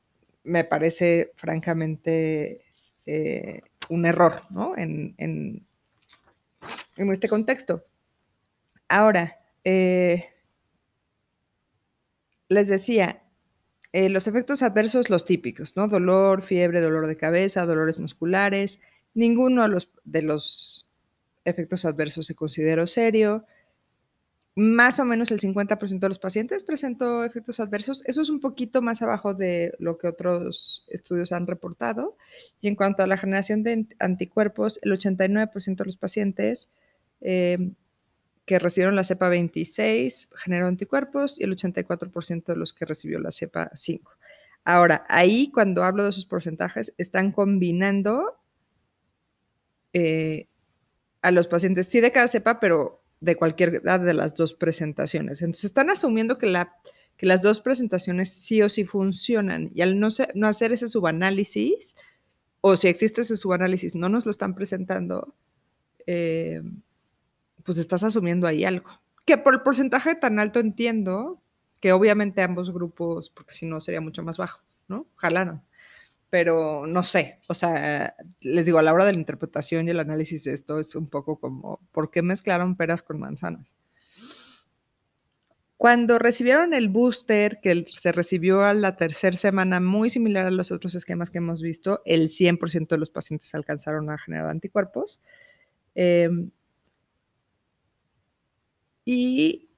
me 0.44 0.64
parece 0.64 1.32
francamente 1.36 2.64
eh, 3.06 3.60
un 3.88 4.06
error 4.06 4.42
¿no? 4.50 4.76
en, 4.76 5.14
en, 5.18 5.66
este 6.96 7.28
contexto. 7.28 7.84
Ahora, 8.88 9.38
les 9.64 10.28
decía, 12.48 13.22
los 13.92 14.26
efectos 14.26 14.62
adversos, 14.62 15.10
los 15.10 15.24
típicos, 15.24 15.76
¿no? 15.76 15.86
Dolor, 15.88 16.42
fiebre, 16.42 16.80
dolor 16.80 17.06
de 17.06 17.16
cabeza, 17.16 17.66
dolores 17.66 17.98
musculares. 17.98 18.80
Ninguno 19.14 19.62
de 19.62 19.68
los, 19.68 19.92
de 20.04 20.22
los 20.22 20.88
efectos 21.44 21.84
adversos 21.84 22.26
se 22.26 22.34
consideró 22.34 22.86
serio. 22.86 23.46
Más 24.54 24.98
o 24.98 25.04
menos 25.04 25.30
el 25.30 25.38
50% 25.38 26.00
de 26.00 26.08
los 26.08 26.18
pacientes 26.18 26.64
presentó 26.64 27.24
efectos 27.24 27.60
adversos. 27.60 28.02
Eso 28.06 28.22
es 28.22 28.28
un 28.28 28.40
poquito 28.40 28.82
más 28.82 29.02
abajo 29.02 29.34
de 29.34 29.72
lo 29.78 29.98
que 29.98 30.08
otros 30.08 30.84
estudios 30.88 31.30
han 31.32 31.46
reportado. 31.46 32.16
Y 32.60 32.66
en 32.68 32.74
cuanto 32.74 33.02
a 33.02 33.06
la 33.06 33.16
generación 33.16 33.62
de 33.62 33.86
anticuerpos, 34.00 34.80
el 34.82 34.92
89% 34.92 35.76
de 35.76 35.84
los 35.84 35.96
pacientes 35.96 36.70
eh, 37.20 37.70
que 38.48 38.58
recibieron 38.58 38.96
la 38.96 39.04
cepa 39.04 39.28
26 39.28 40.30
generó 40.34 40.68
anticuerpos 40.68 41.38
y 41.38 41.44
el 41.44 41.54
84% 41.54 42.44
de 42.46 42.56
los 42.56 42.72
que 42.72 42.86
recibió 42.86 43.20
la 43.20 43.30
cepa 43.30 43.70
5. 43.74 44.10
Ahora, 44.64 45.04
ahí 45.08 45.50
cuando 45.52 45.84
hablo 45.84 46.04
de 46.04 46.10
esos 46.10 46.26
porcentajes, 46.26 46.94
están 46.98 47.30
combinando 47.30 48.38
eh, 49.92 50.48
a 51.22 51.30
los 51.30 51.46
pacientes, 51.46 51.88
sí 51.88 52.00
de 52.00 52.10
cada 52.10 52.28
cepa, 52.28 52.58
pero 52.58 53.02
de 53.20 53.36
cualquier 53.36 53.76
edad 53.76 54.00
de 54.00 54.14
las 54.14 54.34
dos 54.34 54.54
presentaciones. 54.54 55.42
Entonces, 55.42 55.64
están 55.64 55.90
asumiendo 55.90 56.38
que, 56.38 56.46
la, 56.46 56.76
que 57.16 57.26
las 57.26 57.42
dos 57.42 57.60
presentaciones 57.60 58.32
sí 58.32 58.62
o 58.62 58.68
sí 58.68 58.84
funcionan 58.84 59.70
y 59.74 59.82
al 59.82 59.98
no, 59.98 60.08
no 60.34 60.46
hacer 60.46 60.72
ese 60.72 60.88
subanálisis, 60.88 61.96
o 62.60 62.76
si 62.76 62.88
existe 62.88 63.22
ese 63.22 63.36
subanálisis, 63.36 63.94
no 63.94 64.08
nos 64.08 64.24
lo 64.24 64.30
están 64.30 64.54
presentando, 64.54 65.34
eh, 66.06 66.62
pues 67.64 67.78
estás 67.78 68.04
asumiendo 68.04 68.46
ahí 68.46 68.64
algo. 68.64 68.88
Que 69.26 69.38
por 69.38 69.54
el 69.54 69.62
porcentaje 69.62 70.14
tan 70.14 70.38
alto 70.38 70.58
entiendo 70.58 71.42
que 71.80 71.92
obviamente 71.92 72.42
ambos 72.42 72.72
grupos, 72.72 73.30
porque 73.30 73.54
si 73.54 73.66
no 73.66 73.80
sería 73.80 74.00
mucho 74.00 74.22
más 74.22 74.38
bajo, 74.38 74.60
¿no? 74.88 75.06
No 75.22 75.67
pero 76.30 76.86
no 76.86 77.02
sé, 77.02 77.40
o 77.48 77.54
sea, 77.54 78.14
les 78.40 78.66
digo, 78.66 78.78
a 78.78 78.82
la 78.82 78.92
hora 78.92 79.06
de 79.06 79.12
la 79.12 79.18
interpretación 79.18 79.88
y 79.88 79.90
el 79.92 80.00
análisis 80.00 80.44
de 80.44 80.52
esto 80.52 80.78
es 80.78 80.94
un 80.94 81.08
poco 81.08 81.38
como, 81.40 81.80
¿por 81.92 82.10
qué 82.10 82.22
mezclaron 82.22 82.76
peras 82.76 83.02
con 83.02 83.18
manzanas? 83.18 83.76
Cuando 85.78 86.18
recibieron 86.18 86.74
el 86.74 86.88
booster 86.88 87.60
que 87.62 87.86
se 87.94 88.10
recibió 88.10 88.64
a 88.64 88.74
la 88.74 88.96
tercera 88.96 89.36
semana, 89.36 89.78
muy 89.80 90.10
similar 90.10 90.46
a 90.46 90.50
los 90.50 90.72
otros 90.72 90.96
esquemas 90.96 91.30
que 91.30 91.38
hemos 91.38 91.62
visto, 91.62 92.02
el 92.04 92.30
100% 92.30 92.88
de 92.88 92.98
los 92.98 93.10
pacientes 93.10 93.54
alcanzaron 93.54 94.10
a 94.10 94.18
generar 94.18 94.50
anticuerpos. 94.50 95.20
Em, 95.94 96.50
y 99.04 99.68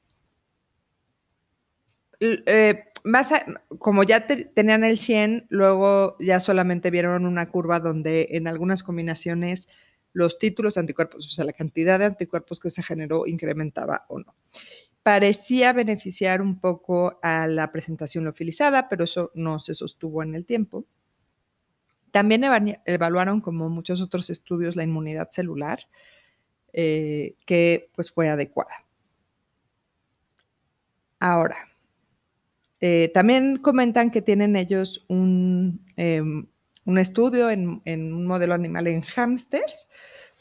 eh, 2.20 2.84
más 3.04 3.32
como 3.78 4.02
ya 4.02 4.26
tenían 4.26 4.84
el 4.84 4.98
100, 4.98 5.46
luego 5.48 6.16
ya 6.20 6.40
solamente 6.40 6.90
vieron 6.90 7.26
una 7.26 7.48
curva 7.50 7.80
donde 7.80 8.28
en 8.30 8.46
algunas 8.46 8.82
combinaciones 8.82 9.68
los 10.12 10.38
títulos 10.38 10.74
de 10.74 10.80
anticuerpos, 10.80 11.26
o 11.26 11.30
sea, 11.30 11.44
la 11.44 11.52
cantidad 11.52 11.98
de 11.98 12.06
anticuerpos 12.06 12.60
que 12.60 12.70
se 12.70 12.82
generó 12.82 13.26
incrementaba 13.26 14.06
o 14.08 14.18
no. 14.18 14.34
Parecía 15.02 15.72
beneficiar 15.72 16.42
un 16.42 16.60
poco 16.60 17.18
a 17.22 17.46
la 17.46 17.72
presentación 17.72 18.24
lofilizada, 18.24 18.88
pero 18.88 19.04
eso 19.04 19.30
no 19.34 19.58
se 19.58 19.74
sostuvo 19.74 20.22
en 20.22 20.34
el 20.34 20.44
tiempo. 20.44 20.84
También 22.10 22.44
evaluaron, 22.84 23.40
como 23.40 23.68
muchos 23.70 24.02
otros 24.02 24.30
estudios, 24.30 24.76
la 24.76 24.82
inmunidad 24.82 25.30
celular, 25.30 25.86
eh, 26.72 27.36
que 27.46 27.90
pues 27.94 28.10
fue 28.10 28.28
adecuada. 28.28 28.84
Ahora, 31.20 31.69
eh, 32.80 33.10
también 33.12 33.58
comentan 33.58 34.10
que 34.10 34.22
tienen 34.22 34.56
ellos 34.56 35.04
un, 35.08 35.84
em, 35.96 36.46
estudio 36.96 37.50
en, 37.50 37.82
un 37.84 38.26
modelo 38.26 38.54
animal 38.54 38.86
en 38.86 39.02
hámsters, 39.02 39.88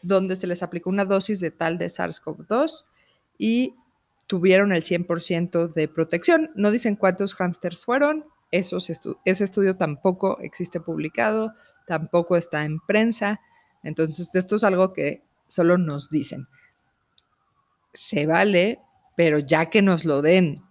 donde 0.02 0.36
se 0.36 0.48
les 0.48 0.64
aplicó 0.64 0.90
una 0.90 1.06
dosis 1.06 1.40
de 1.40 1.52
tal 1.52 1.78
de 1.78 1.88
SARS-CoV-2 1.88 2.86
y 3.38 3.76
tuvieron 4.26 4.72
el 4.72 4.82
100% 4.82 5.68
de 5.74 5.88
protección. 5.88 6.52
No 6.56 6.72
dicen 6.72 6.96
cuántos 6.96 7.36
hámsters 7.36 7.86
fueron, 7.86 8.26
ese 8.52 9.44
estudio 9.44 9.76
tampoco 9.76 10.40
existe 10.40 10.80
publicado, 10.80 11.54
tampoco 11.86 12.36
está 12.36 12.64
en 12.64 12.80
prensa. 12.80 13.42
Entonces, 13.84 14.34
esto 14.34 14.56
es 14.56 14.64
algo 14.64 14.94
que 14.94 15.24
solo 15.48 15.78
nos 15.78 16.10
dicen. 16.10 16.48
Se 17.94 18.26
vale, 18.26 18.80
pero 19.16 19.40
ya 19.40 19.70
que 19.70 19.82
nos 19.82 20.06
lo 20.06 20.22
den 20.22 20.64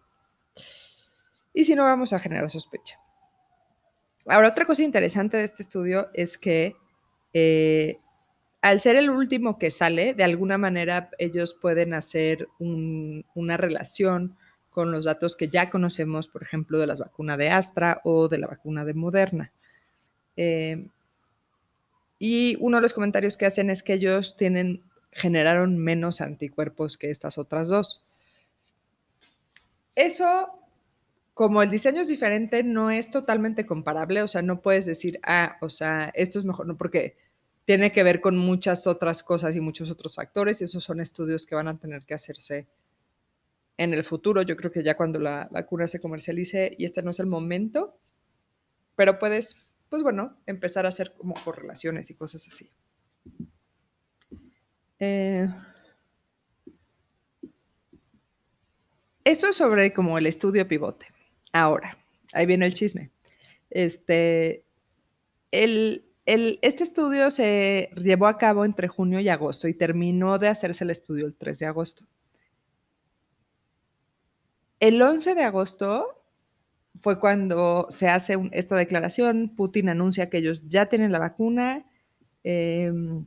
y 1.59 1.65
si 1.65 1.75
no 1.75 1.83
vamos 1.83 2.13
a 2.13 2.21
generar 2.21 2.49
sospecha. 2.49 3.01
Ahora, 4.27 4.51
otra 4.51 4.65
cosa 4.65 4.85
interesante 4.85 5.39
de 5.39 5.43
este 5.43 5.65
estudio 5.65 6.09
es 6.15 6.39
que 6.39 6.77
eh, 7.33 7.99
al 8.63 8.79
ser 8.79 8.95
el 8.95 9.11
último 9.11 9.59
que 9.59 9.73
sale, 9.73 10.15
de 10.15 10.23
alguna 10.23 10.57
manera 10.57 11.11
ellos 11.19 11.59
pueden 11.61 11.95
hacer 11.95 12.47
una 12.61 13.57
relación 13.57 14.37
con 14.71 14.93
los 14.93 15.05
datos 15.05 15.35
que 15.35 15.49
ya 15.49 15.69
conocemos, 15.69 16.29
por 16.29 16.45
ejemplo, 16.45 16.79
de 16.79 16.87
las 16.87 17.01
vacunas 17.01 17.37
de 17.39 17.51
Astra 17.51 18.03
o 18.05 18.29
de 18.29 18.39
la 18.39 18.47
vacuna 18.47 18.85
de 18.85 18.95
Moderna. 18.95 19.51
Eh, 20.37 20.87
y 22.21 22.57
uno 22.61 22.77
de 22.77 22.83
los 22.83 22.95
comentarios 22.95 23.37
que 23.37 23.47
hacen 23.47 23.69
es 23.69 23.83
que 23.83 23.95
ellos 23.95 24.37
tienen, 24.37 24.85
generaron 25.11 25.77
menos 25.77 26.21
anticuerpos 26.21 26.97
que 26.97 27.11
estas 27.11 27.37
otras 27.37 27.67
dos. 27.67 28.07
Eso 29.97 30.55
como 31.39 31.63
el 31.63 31.71
diseño 31.71 32.01
es 32.01 32.09
diferente, 32.09 32.65
no 32.65 32.91
es 32.91 33.13
totalmente 33.13 33.65
comparable, 33.65 34.23
o 34.23 34.27
sea, 34.27 34.43
no 34.43 34.61
puedes 34.61 34.87
decir, 34.87 35.21
ah, 35.23 35.57
o 35.61 35.69
sea, 35.69 36.11
esto 36.17 36.41
es 36.41 36.45
mejor, 36.45 36.67
no, 36.67 36.77
porque 36.77 37.17
tiene 37.65 37.93
que 37.93 38.03
ver 38.03 38.21
con 38.21 38.37
muchas 38.37 38.89
otras 38.89 39.23
cosas 39.23 39.55
y 39.55 39.61
muchos 39.61 39.89
otros 39.89 40.17
factores, 40.17 40.61
y 40.61 40.65
esos 40.65 40.83
son 40.83 40.99
estudios 40.99 41.47
que 41.47 41.55
van 41.55 41.69
a 41.69 41.79
tener 41.79 42.05
que 42.05 42.15
hacerse 42.15 42.67
en 43.77 43.95
el 43.95 44.03
futuro. 44.03 44.43
Yo 44.43 44.57
creo 44.57 44.73
que 44.73 44.83
ya 44.83 44.97
cuando 44.97 45.21
la 45.21 45.49
vacuna 45.53 45.87
se 45.87 46.01
comercialice, 46.01 46.75
y 46.77 46.85
este 46.85 47.03
no 47.03 47.13
es 47.13 47.21
el 47.21 47.27
momento, 47.27 47.97
pero 48.97 49.21
puedes, 49.21 49.65
pues 49.91 50.03
bueno, 50.03 50.39
empezar 50.45 50.87
a 50.87 50.89
hacer 50.89 51.15
como 51.17 51.35
correlaciones 51.45 52.11
y 52.11 52.15
cosas 52.15 52.49
así. 52.49 52.69
Eh, 54.99 55.47
eso 59.23 59.47
es 59.47 59.55
sobre 59.55 59.93
como 59.93 60.19
el 60.19 60.27
estudio 60.27 60.67
pivote. 60.67 61.17
Ahora, 61.53 61.99
ahí 62.33 62.47
viene 62.47 62.67
el 62.67 62.75
chisme. 62.75 63.11
Este, 63.71 64.65
el, 65.51 66.05
este 66.27 66.83
estudio 66.83 67.31
se 67.31 67.91
llevó 67.97 68.27
a 68.27 68.39
cabo 68.39 68.65
entre 68.65 68.89
junio 68.89 69.21
y 69.21 69.29
agosto 69.29 69.69
y 69.69 69.75
terminó 69.75 70.39
de 70.39 70.49
hacerse 70.49 70.85
el 70.85 70.91
estudio 70.91 71.27
el 71.27 71.35
3 71.35 71.59
de 71.59 71.67
agosto. 71.67 72.05
El 74.81 75.01
11 75.01 75.35
de 75.35 75.43
agosto 75.43 76.23
fue 77.01 77.19
cuando 77.19 77.87
se 77.91 78.09
hace 78.09 78.37
esta 78.53 78.77
declaración. 78.77 79.55
Putin 79.57 79.89
anuncia 79.89 80.31
que 80.31 80.39
ellos 80.39 80.63
ya 80.69 80.87
tienen 80.87 81.13
la 81.13 81.19
vacuna 81.19 81.87
em, 82.45 83.27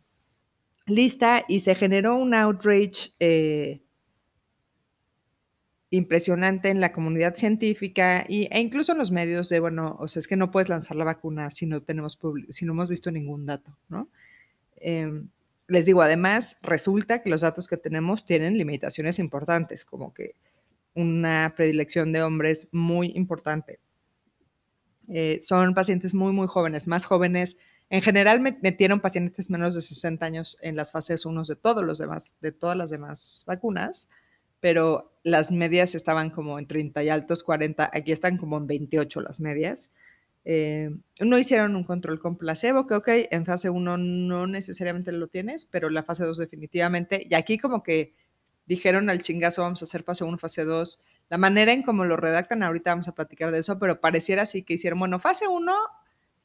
lista 0.86 1.44
y 1.48 1.60
se 1.60 1.76
generó 1.76 2.16
un 2.16 2.34
outrage 2.34 3.12
eh, 3.20 3.82
impresionante 5.92 6.70
en 6.70 6.80
la 6.80 6.94
comunidad 6.94 7.36
científica 7.36 8.26
y, 8.28 8.48
e 8.50 8.62
incluso 8.62 8.94
en 8.94 8.98
los 8.98 9.12
medios 9.12 9.50
de, 9.50 9.60
bueno, 9.60 9.98
o 10.00 10.08
sea, 10.08 10.22
es 10.22 10.28
que 10.28 10.38
no 10.38 10.50
puedes 10.50 10.70
lanzar 10.70 10.96
la 10.96 11.04
vacuna 11.04 11.50
si 11.50 11.66
no 11.66 11.84
tenemos, 11.84 12.18
si 12.50 12.66
no 12.66 12.72
hemos 12.72 12.90
visto 12.90 13.12
ningún 13.12 13.46
dato, 13.46 13.78
¿no? 13.90 14.10
Em, 14.78 15.28
les 15.68 15.86
digo, 15.86 16.02
además, 16.02 16.58
resulta 16.64 17.22
que 17.22 17.30
los 17.30 17.42
datos 17.42 17.68
que 17.68 17.78
tenemos 17.78 18.26
tienen 18.26 18.58
limitaciones 18.58 19.20
importantes, 19.20 19.84
como 19.84 20.14
que 20.14 20.36
una 20.96 21.54
predilección 21.56 22.14
de 22.14 22.24
hombres 22.24 22.70
muy 22.72 23.12
importante. 23.16 23.80
Eh, 25.10 25.40
son 25.42 25.74
pacientes 25.74 26.14
muy, 26.14 26.32
muy 26.32 26.48
jóvenes, 26.48 26.88
más 26.88 27.04
jóvenes. 27.06 27.58
En 27.90 28.02
general 28.02 28.40
metieron 28.40 29.02
pacientes 29.02 29.50
menos 29.50 29.76
de 29.76 29.82
60 29.82 30.26
años 30.26 30.58
en 30.62 30.78
las 30.78 30.94
fases 30.94 31.26
1 31.26 31.44
de 31.44 31.56
todos 31.58 31.84
los 31.84 31.98
demás, 31.98 32.36
de 32.40 32.54
todas 32.54 32.78
las 32.78 32.90
demás 32.90 33.44
vacunas 33.46 34.08
pero 34.62 35.12
las 35.24 35.52
medias 35.52 35.94
estaban 35.96 36.30
como 36.30 36.58
en 36.58 36.68
30 36.68 37.04
y 37.04 37.10
altos 37.10 37.44
40, 37.44 37.90
aquí 37.94 38.12
están 38.12 38.38
como 38.38 38.58
en 38.58 38.68
28 38.68 39.22
las 39.22 39.40
medias. 39.40 39.92
Eh, 40.46 40.90
no 41.20 41.38
hicieron 41.38 41.76
un 41.76 41.84
control 41.84 42.20
con 42.20 42.38
placebo, 42.38 42.88
que 42.88 42.96
ok, 42.96 43.08
en 43.30 43.46
fase 43.46 43.70
1 43.70 43.98
no 43.98 44.48
necesariamente 44.48 45.12
lo 45.12 45.28
tienes, 45.28 45.66
pero 45.66 45.90
la 45.90 46.04
fase 46.04 46.24
2 46.24 46.38
definitivamente. 46.38 47.28
Y 47.30 47.36
aquí 47.36 47.58
como 47.58 47.84
que 47.84 48.14
dijeron 48.66 49.10
al 49.10 49.22
chingazo, 49.22 49.62
vamos 49.62 49.82
a 49.82 49.86
hacer 49.86 50.04
fase 50.04 50.24
1, 50.24 50.38
fase 50.38 50.64
2. 50.64 51.00
La 51.30 51.38
manera 51.38 51.74
en 51.74 51.84
cómo 51.84 52.06
lo 52.06 52.18
redactan, 52.18 52.64
ahorita 52.64 52.92
vamos 52.92 53.08
a 53.08 53.16
platicar 53.16 53.52
de 53.52 53.60
eso, 53.60 53.78
pero 53.80 54.00
pareciera 54.00 54.44
así 54.44 54.64
que 54.64 54.76
hicieron, 54.76 55.00
bueno, 55.00 55.20
fase 55.20 55.48
1 55.48 55.74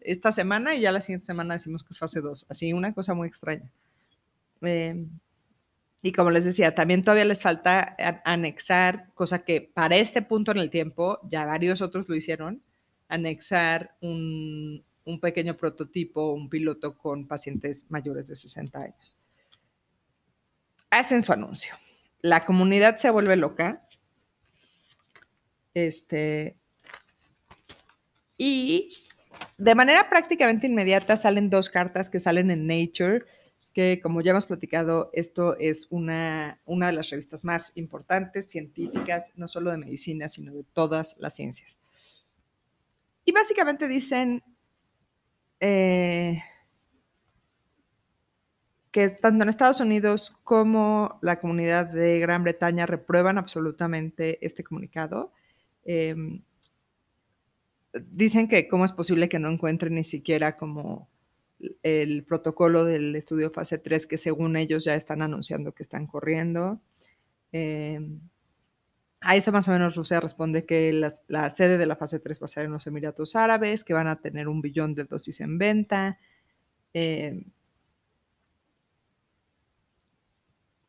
esta 0.01 0.33
semana 0.33 0.75
y 0.75 0.81
ya 0.81 0.93
la 0.93 1.01
siguiente 1.01 1.27
semana 1.27 1.55
decimos 1.55 1.83
que 1.83 1.89
es 1.91 1.99
fase 1.99 2.21
2. 2.21 2.47
Así, 2.51 2.73
una 2.73 2.93
cosa 2.93 3.15
muy 3.15 3.29
extraña. 3.29 3.71
Eh, 4.63 5.07
y 6.07 6.13
como 6.13 6.31
les 6.31 6.45
decía, 6.45 6.73
también 6.73 7.03
todavía 7.03 7.25
les 7.25 7.43
falta 7.43 7.97
anexar, 8.25 9.11
cosa 9.15 9.45
que 9.45 9.61
para 9.61 9.97
este 9.97 10.23
punto 10.23 10.53
en 10.53 10.59
el 10.59 10.71
tiempo, 10.71 11.19
ya 11.29 11.45
varios 11.45 11.83
otros 11.83 12.09
lo 12.09 12.15
hicieron, 12.15 12.63
anexar 13.09 13.97
un, 14.01 14.85
pequeño 15.21 15.57
prototipo, 15.57 16.33
un 16.33 16.49
piloto 16.49 16.97
con 16.97 17.27
pacientes 17.27 17.91
mayores 17.91 18.29
de 18.29 18.37
60 18.37 18.79
años. 18.79 19.19
hacen 20.91 21.25
su 21.25 21.33
anuncio. 21.33 21.75
La 22.21 22.47
comunidad 22.47 22.99
se 22.99 23.11
vuelve 23.11 23.35
loca. 23.35 23.85
Este. 25.75 26.57
Y 28.39 28.97
de 29.59 29.75
manera 29.75 30.09
prácticamente 30.09 30.69
inmediata 30.69 31.17
salen 31.17 31.51
dos 31.51 31.69
cartas 31.69 32.09
que 32.09 32.21
salen 32.21 32.53
en 32.53 32.69
Nature, 32.69 33.27
que 33.77 34.01
como 34.01 34.23
ya 34.23 34.31
hemos 34.31 34.47
platicado, 34.47 35.11
esto 35.13 35.55
es 35.59 35.89
una, 35.91 36.63
una 36.65 36.87
de 36.87 36.95
las 36.95 37.11
revistas 37.11 37.45
más 37.45 37.77
importantes, 37.77 38.49
científicas, 38.49 39.35
no 39.37 39.49
solo 39.49 39.71
de 39.71 39.77
medicina, 39.77 40.31
sino 40.31 40.55
de 40.55 40.65
todas 40.65 41.15
las 41.19 41.35
ciencias. 41.35 41.79
Y 43.27 43.33
básicamente 43.33 43.87
dicen 43.87 44.43
eh, 45.61 46.43
que 48.91 49.11
tanto 49.11 49.43
en 49.43 49.51
Estados 49.51 49.81
Unidos 49.81 50.35
como 50.43 51.19
la 51.21 51.39
comunidad 51.39 51.85
de 51.85 52.19
Gran 52.19 52.45
Bretaña 52.45 52.87
reprueban 52.87 53.37
absolutamente 53.37 54.39
este 54.41 54.65
comunicado. 54.65 55.35
Em, 55.85 56.43
dicen 57.93 58.49
que 58.49 58.69
cómo 58.69 58.87
es 58.87 58.93
posible 58.93 59.29
que 59.29 59.39
no 59.39 59.51
encuentren 59.51 59.97
ni 59.97 60.05
siquiera 60.05 60.57
como 60.57 61.11
el 61.83 62.25
protocolo 62.25 62.85
del 62.85 63.17
estudio 63.17 63.51
fase 63.51 63.79
3 63.79 64.07
que 64.07 64.19
según 64.19 64.57
ellos 64.57 64.85
ya 64.85 64.95
están 64.95 65.23
anunciando 65.23 65.73
que 65.73 65.83
están 65.83 66.07
corriendo. 66.07 66.81
Em, 67.53 68.21
a 69.21 69.37
eso 69.37 69.53
más 69.53 69.67
o 69.69 69.73
menos 69.73 69.97
Rusia 69.97 70.21
responde 70.21 70.67
que 70.67 70.93
la 70.93 71.51
sede 71.51 71.79
de 71.79 71.87
la 71.87 71.97
fase 71.97 72.21
3 72.21 72.41
va 72.41 72.45
a 72.45 72.49
ser 72.49 72.65
en 72.67 72.73
los 72.73 72.87
Emiratos 72.87 73.35
Árabes, 73.35 73.85
que 73.85 73.95
van 73.95 74.09
a 74.09 74.21
tener 74.21 74.49
un 74.49 74.61
billón 74.61 74.95
de 74.95 75.05
dosis 75.05 75.41
en 75.41 75.59
venta. 75.59 76.19
Em, 76.93 77.45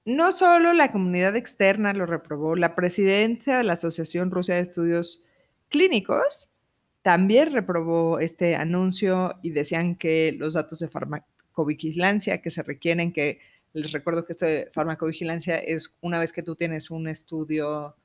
no 0.06 0.32
solo 0.32 0.74
la 0.74 0.92
comunidad 0.92 1.36
externa 1.36 1.94
lo 1.94 2.06
reprobó, 2.06 2.56
la 2.56 2.76
presidencia 2.76 3.58
de 3.58 3.64
la 3.64 3.74
Asociación 3.74 4.32
Rusia 4.32 4.56
de 4.56 4.62
Estudios 4.62 5.26
Clínicos 5.70 6.54
también 7.02 7.54
reprobó 7.54 8.20
este 8.20 8.56
anuncio 8.56 9.36
y 9.42 9.52
decían 9.52 9.96
que 9.96 10.34
los 10.38 10.56
datos 10.56 10.80
de 10.80 10.88
farmacovigilancia 10.88 12.42
que 12.42 12.50
se 12.50 12.64
requieren, 12.64 13.14
que 13.14 13.40
les 13.74 13.92
recuerdo 13.92 14.26
que 14.26 14.34
esto 14.34 14.46
de 14.46 14.70
farmacovigilancia 14.74 15.58
es 15.58 15.96
una 16.02 16.20
vez 16.20 16.34
que 16.34 16.44
tú 16.44 16.56
tienes 16.56 16.90
un 16.92 17.08
estudio, 17.08 17.96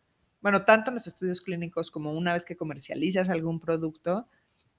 bueno, 0.40 0.64
tanto 0.64 0.90
en 0.90 0.94
los 0.94 1.06
estudios 1.06 1.40
clínicos 1.40 1.90
como 1.90 2.12
una 2.12 2.32
vez 2.32 2.44
que 2.44 2.56
comercializas 2.56 3.28
algún 3.28 3.60
producto, 3.60 4.28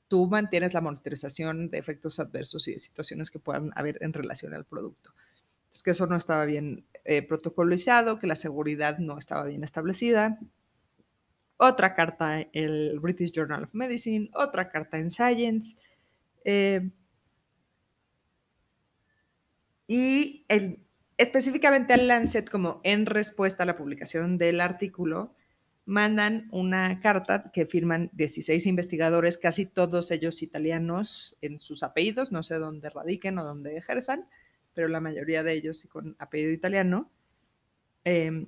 tú 0.07 0.27
mantienes 0.27 0.73
la 0.73 0.81
monitorización 0.81 1.69
de 1.69 1.79
efectos 1.79 2.19
adversos 2.19 2.67
y 2.67 2.73
de 2.73 2.79
situaciones 2.79 3.31
que 3.31 3.39
puedan 3.39 3.71
haber 3.75 3.97
en 4.01 4.13
relación 4.13 4.53
al 4.53 4.65
producto. 4.65 5.13
Entonces, 5.63 5.83
que 5.83 5.91
eso 5.91 6.05
no 6.07 6.15
estaba 6.15 6.45
bien 6.45 6.85
eh, 7.03 7.23
protocolizado, 7.23 8.19
que 8.19 8.27
la 8.27 8.35
seguridad 8.35 8.99
no 8.99 9.17
estaba 9.17 9.45
bien 9.45 9.63
establecida 9.63 10.39
otra 11.57 11.93
carta 11.93 12.41
en 12.41 12.47
el 12.53 12.99
British 12.99 13.31
Journal 13.31 13.63
of 13.63 13.73
Medicine, 13.73 14.29
otra 14.33 14.69
carta 14.69 14.97
en 14.97 15.09
Science. 15.09 15.75
Eh, 16.43 16.89
y 19.87 20.45
específicamente 21.17 21.93
al 21.93 22.07
Lancet, 22.07 22.49
como 22.49 22.81
en 22.83 23.05
respuesta 23.05 23.63
a 23.63 23.65
la 23.65 23.75
publicación 23.75 24.37
del 24.37 24.61
artículo, 24.61 25.35
mandan 25.85 26.47
una 26.51 27.01
carta 27.01 27.51
que 27.51 27.65
firman 27.65 28.09
16 28.13 28.65
investigadores, 28.67 29.37
casi 29.37 29.65
todos 29.65 30.11
ellos 30.11 30.41
italianos 30.41 31.37
en 31.41 31.59
sus 31.59 31.83
apellidos, 31.83 32.31
no 32.31 32.41
sé 32.41 32.55
dónde 32.55 32.89
radiquen 32.89 33.37
o 33.37 33.43
dónde 33.43 33.77
ejerzan, 33.77 34.27
pero 34.73 34.87
la 34.87 35.01
mayoría 35.01 35.43
de 35.43 35.53
ellos 35.53 35.87
con 35.91 36.15
apellido 36.19 36.51
italiano, 36.51 37.11
eh, 38.05 38.47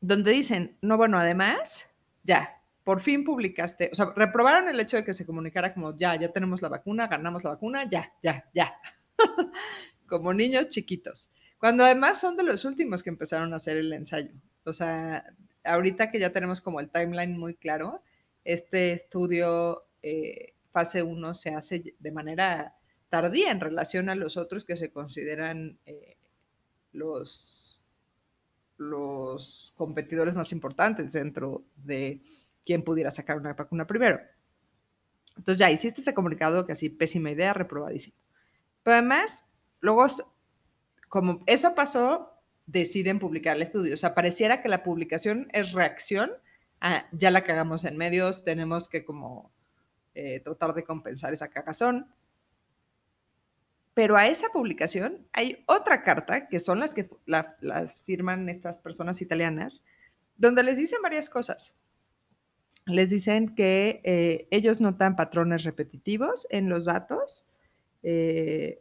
donde 0.00 0.32
dicen, 0.32 0.78
no, 0.80 0.96
bueno, 0.96 1.18
además, 1.18 1.89
ya, 2.22 2.60
por 2.84 3.00
fin 3.00 3.24
publicaste, 3.24 3.90
o 3.92 3.94
sea, 3.94 4.12
reprobaron 4.16 4.68
el 4.68 4.80
hecho 4.80 4.96
de 4.96 5.04
que 5.04 5.14
se 5.14 5.26
comunicara 5.26 5.74
como, 5.74 5.96
ya, 5.96 6.16
ya 6.16 6.32
tenemos 6.32 6.62
la 6.62 6.68
vacuna, 6.68 7.06
ganamos 7.06 7.44
la 7.44 7.50
vacuna, 7.50 7.88
ya, 7.88 8.12
ya, 8.22 8.48
ya, 8.54 8.74
como 10.06 10.32
niños 10.32 10.68
chiquitos, 10.70 11.28
cuando 11.58 11.84
además 11.84 12.20
son 12.20 12.36
de 12.36 12.42
los 12.42 12.64
últimos 12.64 13.02
que 13.02 13.10
empezaron 13.10 13.52
a 13.52 13.56
hacer 13.56 13.76
el 13.76 13.92
ensayo. 13.92 14.32
O 14.64 14.72
sea, 14.72 15.24
ahorita 15.64 16.10
que 16.10 16.18
ya 16.18 16.30
tenemos 16.30 16.60
como 16.60 16.80
el 16.80 16.90
timeline 16.90 17.38
muy 17.38 17.54
claro, 17.54 18.02
este 18.44 18.92
estudio 18.92 19.84
eh, 20.02 20.54
fase 20.72 21.02
1 21.02 21.34
se 21.34 21.54
hace 21.54 21.94
de 21.98 22.10
manera 22.12 22.76
tardía 23.10 23.50
en 23.50 23.60
relación 23.60 24.08
a 24.08 24.14
los 24.14 24.36
otros 24.36 24.64
que 24.64 24.76
se 24.76 24.90
consideran 24.90 25.78
eh, 25.84 26.16
los 26.92 27.69
los 28.80 29.74
competidores 29.76 30.34
más 30.34 30.52
importantes 30.52 31.12
dentro 31.12 31.62
de 31.76 32.22
quién 32.64 32.82
pudiera 32.82 33.10
sacar 33.10 33.36
una 33.36 33.52
vacuna 33.52 33.86
primero. 33.86 34.18
Entonces 35.36 35.58
ya 35.58 35.70
hiciste 35.70 36.00
ese 36.00 36.14
comunicado 36.14 36.64
que 36.64 36.72
así 36.72 36.88
pésima 36.88 37.30
idea, 37.30 37.52
reprobadísimo. 37.52 38.16
Pero 38.82 38.94
además, 38.94 39.44
luego, 39.80 40.06
como 41.10 41.40
eso 41.46 41.74
pasó, 41.74 42.32
deciden 42.64 43.18
publicar 43.18 43.56
el 43.56 43.62
estudio. 43.62 43.92
O 43.92 43.98
sea, 43.98 44.14
pareciera 44.14 44.62
que 44.62 44.70
la 44.70 44.82
publicación 44.82 45.48
es 45.52 45.72
reacción 45.72 46.30
a 46.80 47.04
ya 47.12 47.30
la 47.30 47.44
cagamos 47.44 47.84
en 47.84 47.98
medios, 47.98 48.44
tenemos 48.44 48.88
que 48.88 49.04
como 49.04 49.52
eh, 50.14 50.40
tratar 50.40 50.72
de 50.72 50.84
compensar 50.84 51.34
esa 51.34 51.48
cagazón. 51.48 52.10
Pero 54.00 54.16
a 54.16 54.24
esa 54.24 54.48
publicación 54.48 55.26
hay 55.30 55.62
otra 55.66 56.02
carta, 56.02 56.48
que 56.48 56.58
son 56.58 56.80
las 56.80 56.94
que 56.94 57.06
las 57.26 58.00
firman 58.00 58.48
estas 58.48 58.78
personas 58.78 59.20
italianas, 59.20 59.82
donde 60.38 60.62
les 60.62 60.78
dicen 60.78 61.02
varias 61.02 61.28
cosas. 61.28 61.74
Les 62.86 63.10
dicen 63.10 63.54
que 63.54 64.00
eh, 64.02 64.48
ellos 64.50 64.80
notan 64.80 65.16
patrones 65.16 65.64
repetitivos 65.64 66.46
en 66.48 66.70
los 66.70 66.86
datos 66.86 67.46
eh, 68.02 68.80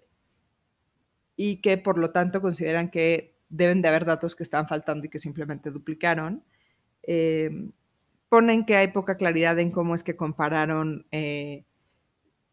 y 1.36 1.58
que 1.58 1.78
por 1.78 1.98
lo 1.98 2.12
tanto 2.12 2.42
consideran 2.42 2.90
que 2.90 3.36
deben 3.50 3.82
de 3.82 3.90
haber 3.90 4.06
datos 4.06 4.38
que 4.38 4.44
están 4.44 4.70
faltando 4.70 5.08
y 5.08 5.10
que 5.10 5.20
simplemente 5.20 5.70
duplicaron. 5.70 6.46
Eh, 7.04 7.68
ponen 8.30 8.66
que 8.66 8.78
hay 8.78 8.88
poca 8.88 9.18
claridad 9.18 9.60
en 9.60 9.72
cómo 9.72 9.96
es 9.96 10.04
que 10.04 10.16
compararon. 10.16 11.06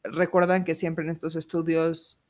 recuerdan 0.02 0.64
que 0.64 0.74
siempre 0.74 1.04
en 1.04 1.12
estos 1.12 1.36
estudios 1.36 2.25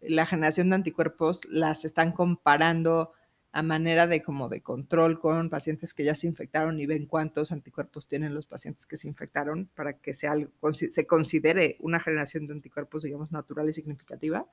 la 0.00 0.26
generación 0.26 0.70
de 0.70 0.76
anticuerpos 0.76 1.44
las 1.46 1.84
están 1.84 2.12
comparando 2.12 3.12
a 3.52 3.62
manera 3.62 4.06
de 4.06 4.22
como 4.22 4.48
de 4.48 4.62
control 4.62 5.18
con 5.18 5.50
pacientes 5.50 5.92
que 5.92 6.04
ya 6.04 6.14
se 6.14 6.28
infectaron 6.28 6.78
y 6.78 6.86
ven 6.86 7.06
cuántos 7.06 7.50
anticuerpos 7.50 8.06
tienen 8.06 8.34
los 8.34 8.46
pacientes 8.46 8.86
que 8.86 8.96
se 8.96 9.08
infectaron 9.08 9.68
para 9.74 9.94
que 9.94 10.14
sea, 10.14 10.34
se 10.72 11.06
considere 11.06 11.76
una 11.80 11.98
generación 11.98 12.46
de 12.46 12.54
anticuerpos, 12.54 13.02
digamos, 13.02 13.32
natural 13.32 13.68
y 13.68 13.72
significativa. 13.72 14.46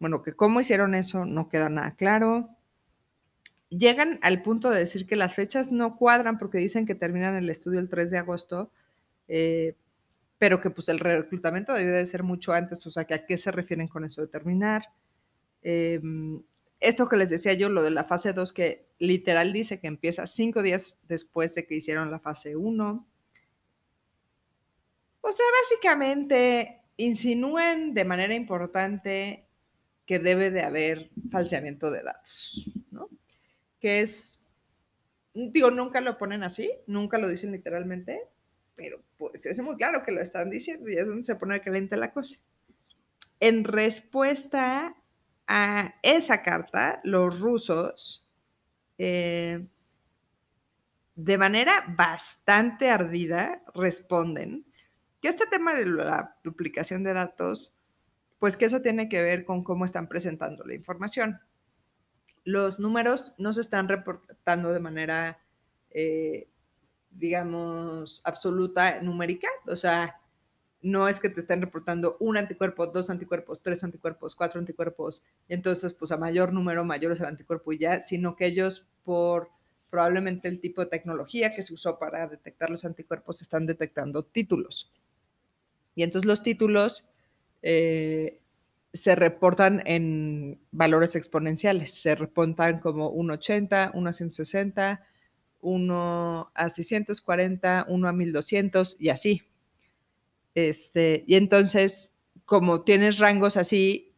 Bueno, 0.00 0.22
que 0.22 0.32
cómo 0.32 0.60
hicieron 0.60 0.96
eso 0.96 1.26
no 1.26 1.48
queda 1.48 1.68
nada 1.68 1.94
claro. 1.94 2.50
Llegan 3.68 4.18
al 4.22 4.42
punto 4.42 4.68
de 4.70 4.80
decir 4.80 5.06
que 5.06 5.14
las 5.14 5.36
fechas 5.36 5.70
no 5.70 5.96
cuadran 5.96 6.38
porque 6.38 6.58
dicen 6.58 6.86
que 6.86 6.96
terminan 6.96 7.36
el 7.36 7.48
estudio 7.48 7.78
el 7.78 7.88
3 7.88 8.10
de 8.10 8.18
agosto, 8.18 8.70
eh, 9.28 9.76
pero 10.42 10.60
que 10.60 10.70
pues 10.70 10.88
el 10.88 10.98
reclutamiento 10.98 11.72
debe 11.72 11.92
de 11.92 12.04
ser 12.04 12.24
mucho 12.24 12.52
antes, 12.52 12.84
o 12.84 12.90
sea, 12.90 13.04
que 13.04 13.14
a 13.14 13.26
qué 13.26 13.38
se 13.38 13.52
refieren 13.52 13.86
con 13.86 14.04
eso 14.04 14.22
de 14.22 14.26
terminar. 14.26 14.82
Em, 15.62 16.42
esto 16.80 17.08
que 17.08 17.16
les 17.16 17.30
decía 17.30 17.52
yo, 17.52 17.68
lo 17.68 17.80
de 17.84 17.92
la 17.92 18.02
fase 18.02 18.32
2, 18.32 18.52
que 18.52 18.88
literal 18.98 19.52
dice 19.52 19.78
que 19.78 19.86
empieza 19.86 20.26
cinco 20.26 20.60
días 20.60 20.98
después 21.06 21.54
de 21.54 21.64
que 21.64 21.76
hicieron 21.76 22.10
la 22.10 22.18
fase 22.18 22.56
1. 22.56 23.06
O 25.20 25.30
sea, 25.30 25.46
básicamente 25.62 26.80
insinúan 26.96 27.94
de 27.94 28.04
manera 28.04 28.34
importante 28.34 29.46
que 30.06 30.18
debe 30.18 30.50
de 30.50 30.62
haber 30.62 31.12
falseamiento 31.30 31.88
de 31.92 32.02
datos, 32.02 32.68
¿no? 32.90 33.08
Que 33.78 34.00
es, 34.00 34.42
digo, 35.34 35.70
nunca 35.70 36.00
lo 36.00 36.18
ponen 36.18 36.42
así, 36.42 36.68
nunca 36.88 37.18
lo 37.18 37.28
dicen 37.28 37.52
literalmente, 37.52 38.31
pero 38.74 39.02
pues 39.18 39.46
es 39.46 39.60
muy 39.60 39.76
claro 39.76 40.02
que 40.04 40.12
lo 40.12 40.20
están 40.20 40.50
diciendo 40.50 40.88
y 40.88 40.94
es 40.94 41.06
donde 41.06 41.24
se 41.24 41.36
pone 41.36 41.60
caliente 41.60 41.96
la 41.96 42.12
cosa. 42.12 42.38
En 43.40 43.64
respuesta 43.64 44.96
a 45.46 45.94
esa 46.02 46.42
carta, 46.42 47.00
los 47.04 47.40
rusos, 47.40 48.24
eh, 48.98 49.66
de 51.14 51.38
manera 51.38 51.84
bastante 51.96 52.88
ardida, 52.88 53.62
responden 53.74 54.64
que 55.20 55.28
este 55.28 55.46
tema 55.46 55.74
de 55.74 55.86
la 55.86 56.36
duplicación 56.42 57.04
de 57.04 57.12
datos, 57.12 57.76
pues 58.38 58.56
que 58.56 58.64
eso 58.64 58.82
tiene 58.82 59.08
que 59.08 59.22
ver 59.22 59.44
con 59.44 59.62
cómo 59.62 59.84
están 59.84 60.08
presentando 60.08 60.64
la 60.64 60.74
información. 60.74 61.40
Los 62.44 62.80
números 62.80 63.34
no 63.38 63.52
se 63.52 63.60
están 63.60 63.88
reportando 63.88 64.72
de 64.72 64.80
manera 64.80 65.38
eh, 65.90 66.48
digamos, 67.12 68.22
absoluta 68.24 69.00
numérica. 69.00 69.48
O 69.66 69.76
sea, 69.76 70.20
no 70.82 71.08
es 71.08 71.20
que 71.20 71.30
te 71.30 71.40
estén 71.40 71.62
reportando 71.62 72.16
un 72.20 72.36
anticuerpo, 72.36 72.86
dos 72.88 73.08
anticuerpos, 73.08 73.62
tres 73.62 73.84
anticuerpos, 73.84 74.34
cuatro 74.34 74.58
anticuerpos, 74.58 75.24
y 75.48 75.54
entonces 75.54 75.92
pues 75.92 76.10
a 76.10 76.16
mayor 76.16 76.52
número, 76.52 76.84
mayor 76.84 77.12
es 77.12 77.20
el 77.20 77.26
anticuerpo 77.26 77.72
y 77.72 77.78
ya, 77.78 78.00
sino 78.00 78.34
que 78.34 78.46
ellos 78.46 78.86
por 79.04 79.50
probablemente 79.90 80.48
el 80.48 80.58
tipo 80.58 80.80
de 80.80 80.88
tecnología 80.88 81.54
que 81.54 81.62
se 81.62 81.74
usó 81.74 81.98
para 81.98 82.26
detectar 82.26 82.70
los 82.70 82.84
anticuerpos 82.84 83.42
están 83.42 83.66
detectando 83.66 84.24
títulos. 84.24 84.90
Y 85.94 86.02
entonces 86.02 86.26
los 86.26 86.42
títulos 86.42 87.08
eh, 87.62 88.40
se 88.92 89.14
reportan 89.14 89.82
en 89.86 90.58
valores 90.70 91.14
exponenciales, 91.14 91.94
se 91.94 92.14
reportan 92.14 92.80
como 92.80 93.14
1,80, 93.14 93.90
1 93.94 94.12
a 95.62 95.68
160, 95.68 96.46
1 96.48 96.50
a 96.54 96.68
640, 96.68 97.86
1 97.88 98.08
a 98.08 98.12
1200 98.12 98.96
y 98.98 99.08
así. 99.08 99.42
Este, 100.54 101.24
y 101.26 101.36
entonces, 101.36 102.12
como 102.44 102.82
tienes 102.82 103.18
rangos 103.18 103.56
así, 103.56 104.12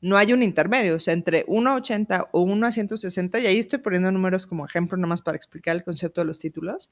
no 0.00 0.16
hay 0.16 0.32
un 0.32 0.42
intermedio, 0.42 0.96
o 0.96 1.00
sea, 1.00 1.14
entre 1.14 1.44
1 1.48 1.70
a 1.70 1.74
80 1.76 2.28
o 2.32 2.42
1 2.42 2.66
a 2.66 2.70
160, 2.70 3.38
y 3.40 3.46
ahí 3.46 3.58
estoy 3.58 3.78
poniendo 3.78 4.10
números 4.12 4.46
como 4.46 4.66
ejemplo 4.66 4.96
nomás 4.96 5.22
para 5.22 5.36
explicar 5.36 5.76
el 5.76 5.84
concepto 5.84 6.20
de 6.20 6.26
los 6.26 6.38
títulos. 6.38 6.90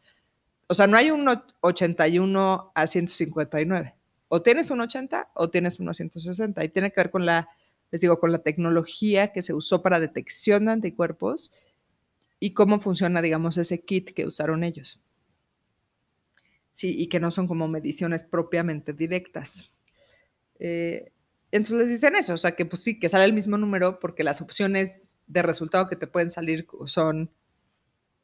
O 0.67 0.75
sea, 0.75 0.87
no 0.87 0.97
hay 0.97 1.11
un 1.11 1.29
81 1.61 2.73
a 2.75 2.87
159. 2.87 3.95
O 4.29 4.43
tienes 4.43 4.71
un 4.71 4.81
80 4.81 5.31
o 5.35 5.51
tienes 5.51 5.79
un 5.79 5.93
160. 5.93 6.65
Y 6.65 6.69
tiene 6.71 6.91
que 6.91 7.01
ver 7.01 7.11
con 7.11 7.27
la, 7.27 7.49
les 7.91 8.01
digo, 8.01 8.19
con 8.19 8.33
la 8.33 8.39
tecnología 8.39 9.33
que 9.33 9.43
se 9.43 9.53
usó 9.53 9.83
para 9.83 10.01
detección 10.01 10.65
de 10.65 10.73
anticuerpos 10.73 11.53
y 12.45 12.53
cómo 12.53 12.79
funciona, 12.79 13.23
digamos, 13.23 13.57
ese 13.57 13.81
kit 13.87 14.11
que 14.11 14.27
usaron 14.27 14.65
ellos. 14.65 15.01
Sí, 16.73 16.95
y 16.95 17.09
que 17.09 17.19
no 17.19 17.31
son 17.31 17.49
como 17.49 17.69
mediciones 17.69 18.23
propiamente 18.23 18.93
directas. 18.93 19.73
Eh, 20.59 21.11
entonces 21.51 21.79
les 21.79 21.89
dicen 21.89 22.17
eso, 22.17 22.35
o 22.35 22.37
sea, 22.37 22.55
que 22.55 22.67
pues 22.67 22.83
sí, 22.83 23.01
que 23.01 23.09
sale 23.09 23.25
el 23.25 23.33
mismo 23.33 23.57
número 23.57 23.99
porque 23.99 24.25
las 24.25 24.43
opciones 24.43 25.15
de 25.27 25.41
resultado 25.41 25.89
que 25.89 25.97
te 25.97 26.07
pueden 26.07 26.31
salir 26.31 26.67
son 26.85 27.31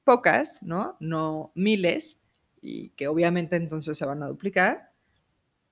pocas, 0.04 0.62
¿no? 0.62 0.98
No 1.00 1.50
miles, 1.54 2.20
y 2.60 2.90
que 2.90 3.08
obviamente 3.08 3.56
entonces 3.56 3.96
se 3.96 4.04
van 4.04 4.22
a 4.22 4.26
duplicar. 4.26 4.92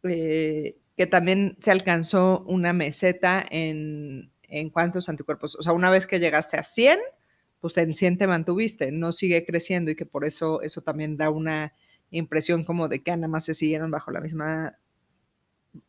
Eh, 0.05 0.79
que 0.97 1.07
también 1.07 1.59
se 1.61 1.71
alcanzó 1.71 2.45
una 2.47 2.73
meseta 2.73 3.45
en, 3.51 4.33
en 4.45 4.71
cuántos 4.71 5.11
anticuerpos. 5.11 5.55
O 5.57 5.63
sea, 5.63 5.75
una 5.75 5.91
vez 5.91 6.07
que 6.07 6.19
llegaste 6.19 6.57
a 6.57 6.63
100, 6.63 6.99
pues 7.61 7.77
en 7.79 7.95
100 7.95 8.19
te 8.19 8.27
mantuviste, 8.27 8.93
no 8.93 9.13
sigue 9.13 9.45
creciendo 9.45 9.91
y 9.91 9.97
que 9.97 10.07
por 10.07 10.25
eso 10.25 10.63
eso 10.63 10.83
también 10.83 11.17
da 11.17 11.31
una 11.31 11.73
impresión 12.11 12.65
como 12.65 12.89
de 12.89 13.03
que 13.03 13.11
nada 13.13 13.29
más 13.29 13.45
se 13.45 13.55
siguieron 13.55 13.91
bajo 13.91 14.11
la 14.11 14.21
misma 14.21 14.79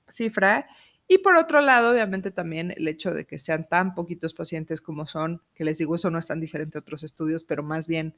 cifra. 0.07 0.67
Y 1.07 1.19
por 1.19 1.35
otro 1.37 1.61
lado, 1.61 1.91
obviamente 1.91 2.29
también 2.29 2.71
el 2.71 2.87
hecho 2.87 3.13
de 3.13 3.25
que 3.25 3.39
sean 3.39 3.67
tan 3.67 3.95
poquitos 3.95 4.33
pacientes 4.33 4.79
como 4.79 5.07
son, 5.07 5.41
que 5.55 5.63
les 5.63 5.79
digo, 5.79 5.95
eso 5.95 6.11
no 6.11 6.19
es 6.19 6.27
tan 6.27 6.39
diferente 6.39 6.77
a 6.77 6.81
otros 6.81 7.03
estudios, 7.03 7.43
pero 7.43 7.63
más 7.63 7.87
bien 7.87 8.15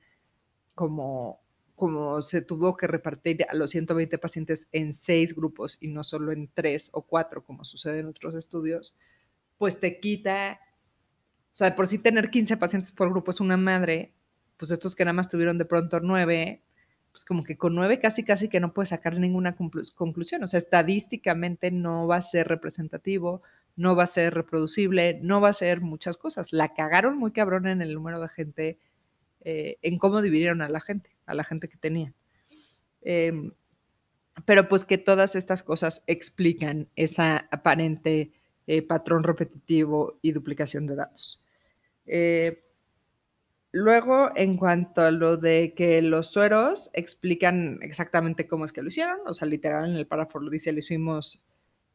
como, 0.75 1.39
como 1.75 2.21
se 2.21 2.41
tuvo 2.41 2.75
que 2.75 2.87
repartir 2.87 3.45
a 3.49 3.55
los 3.55 3.71
120 3.71 4.17
pacientes 4.17 4.67
en 4.73 4.91
seis 4.91 5.33
grupos 5.33 5.77
y 5.79 5.87
no 5.87 6.03
solo 6.03 6.33
en 6.33 6.49
tres 6.53 6.89
o 6.93 7.03
cuatro, 7.03 7.45
como 7.45 7.63
sucede 7.63 7.99
en 7.99 8.07
otros 8.07 8.35
estudios, 8.35 8.95
pues 9.57 9.79
te 9.79 9.99
quita, 9.99 10.59
o 11.51 11.55
sea, 11.55 11.75
por 11.75 11.87
sí 11.87 11.97
tener 11.97 12.29
15 12.29 12.57
pacientes 12.57 12.91
por 12.91 13.09
grupo 13.09 13.31
es 13.31 13.41
una 13.41 13.57
madre, 13.57 14.13
pues 14.57 14.71
estos 14.71 14.95
que 14.95 15.03
nada 15.03 15.13
más 15.13 15.27
tuvieron 15.27 15.57
de 15.57 15.65
pronto 15.65 15.99
nueve, 15.99 16.61
pues 17.11 17.25
como 17.25 17.43
que 17.43 17.57
con 17.57 17.75
nueve 17.75 17.99
casi 17.99 18.23
casi 18.23 18.47
que 18.47 18.59
no 18.59 18.73
puedes 18.73 18.89
sacar 18.89 19.19
ninguna 19.19 19.55
conclusión. 19.55 20.43
O 20.43 20.47
sea, 20.47 20.59
estadísticamente 20.59 21.71
no 21.71 22.07
va 22.07 22.17
a 22.17 22.21
ser 22.21 22.47
representativo, 22.47 23.41
no 23.75 23.95
va 23.95 24.03
a 24.03 24.07
ser 24.07 24.33
reproducible, 24.33 25.19
no 25.21 25.41
va 25.41 25.49
a 25.49 25.53
ser 25.53 25.81
muchas 25.81 26.17
cosas. 26.17 26.53
La 26.53 26.73
cagaron 26.73 27.17
muy 27.17 27.31
cabrón 27.31 27.67
en 27.67 27.81
el 27.81 27.93
número 27.93 28.21
de 28.21 28.29
gente, 28.29 28.79
eh, 29.41 29.77
en 29.81 29.97
cómo 29.97 30.21
dividieron 30.21 30.61
a 30.61 30.69
la 30.69 30.79
gente, 30.79 31.09
a 31.25 31.33
la 31.33 31.43
gente 31.43 31.67
que 31.67 31.77
tenía. 31.77 32.13
Em, 33.01 33.51
pero 34.45 34.67
pues 34.67 34.85
que 34.85 34.97
todas 34.97 35.35
estas 35.35 35.63
cosas 35.63 36.03
explican 36.07 36.87
esa 36.95 37.47
aparente 37.51 38.31
eh, 38.67 38.81
patrón 38.81 39.23
repetitivo 39.23 40.19
y 40.21 40.31
duplicación 40.31 40.87
de 40.87 40.95
datos. 40.95 41.45
Eh, 42.05 42.63
Luego, 43.73 44.31
en 44.35 44.57
cuanto 44.57 45.01
a 45.01 45.11
lo 45.11 45.37
de 45.37 45.73
que 45.73 46.01
los 46.01 46.27
sueros 46.27 46.89
explican 46.93 47.79
exactamente 47.81 48.45
cómo 48.45 48.65
es 48.65 48.73
que 48.73 48.81
lo 48.81 48.89
hicieron, 48.89 49.19
o 49.25 49.33
sea, 49.33 49.47
literal 49.47 49.89
en 49.89 49.95
el 49.95 50.07
párrafo 50.07 50.39
lo 50.39 50.49
dice, 50.49 50.73
lo 50.73 50.79
hicimos, 50.79 51.41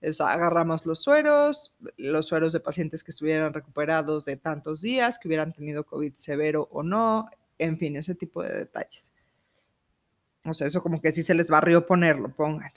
o 0.03 0.13
sea, 0.15 0.33
agarramos 0.33 0.87
los 0.87 1.03
sueros, 1.03 1.77
los 1.99 2.27
sueros 2.27 2.55
de 2.55 2.61
pacientes 2.61 3.05
que 3.05 3.11
estuvieran 3.11 3.53
recuperados 3.53 4.25
de 4.25 4.39
tantos 4.39 4.81
días, 4.81 5.19
que 5.19 5.29
hubieran 5.29 5.53
tenido 5.53 5.85
COVID 5.85 6.15
severo 6.17 6.67
o 6.73 6.83
no, 6.83 7.29
en 7.59 7.77
fin, 7.77 7.97
ese 7.97 8.15
tipo 8.15 8.43
de 8.43 8.55
detalles. 8.55 9.13
O 10.47 10.55
sea, 10.55 10.69
eso 10.69 10.81
como 10.81 11.03
que 11.03 11.13
si 11.13 11.23
se 11.23 11.35
les 11.35 11.51
barrió 11.51 11.87
ponerlo, 11.87 12.31
pongan. 12.31 12.71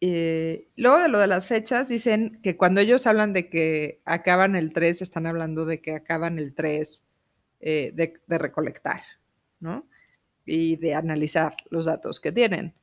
Eh, 0.00 0.68
luego 0.76 0.98
de 0.98 1.08
lo 1.08 1.18
de 1.18 1.26
las 1.26 1.46
fechas, 1.46 1.88
dicen 1.88 2.38
que 2.42 2.56
cuando 2.56 2.80
ellos 2.80 3.06
hablan 3.06 3.32
de 3.32 3.48
que 3.48 4.00
acaban 4.04 4.54
el 4.54 4.72
3, 4.72 5.02
están 5.02 5.26
hablando 5.26 5.64
de 5.64 5.80
que 5.80 5.92
acaban 5.92 6.38
el 6.38 6.54
3 6.54 7.04
eh, 7.60 7.92
de, 7.94 8.38
recolectar, 8.38 9.00
¿no? 9.58 9.88
Y 10.44 10.76
de 10.76 10.94
analizar 10.94 11.54
los 11.70 11.86
datos 11.86 12.20
que 12.20 12.30
tienen, 12.30 12.74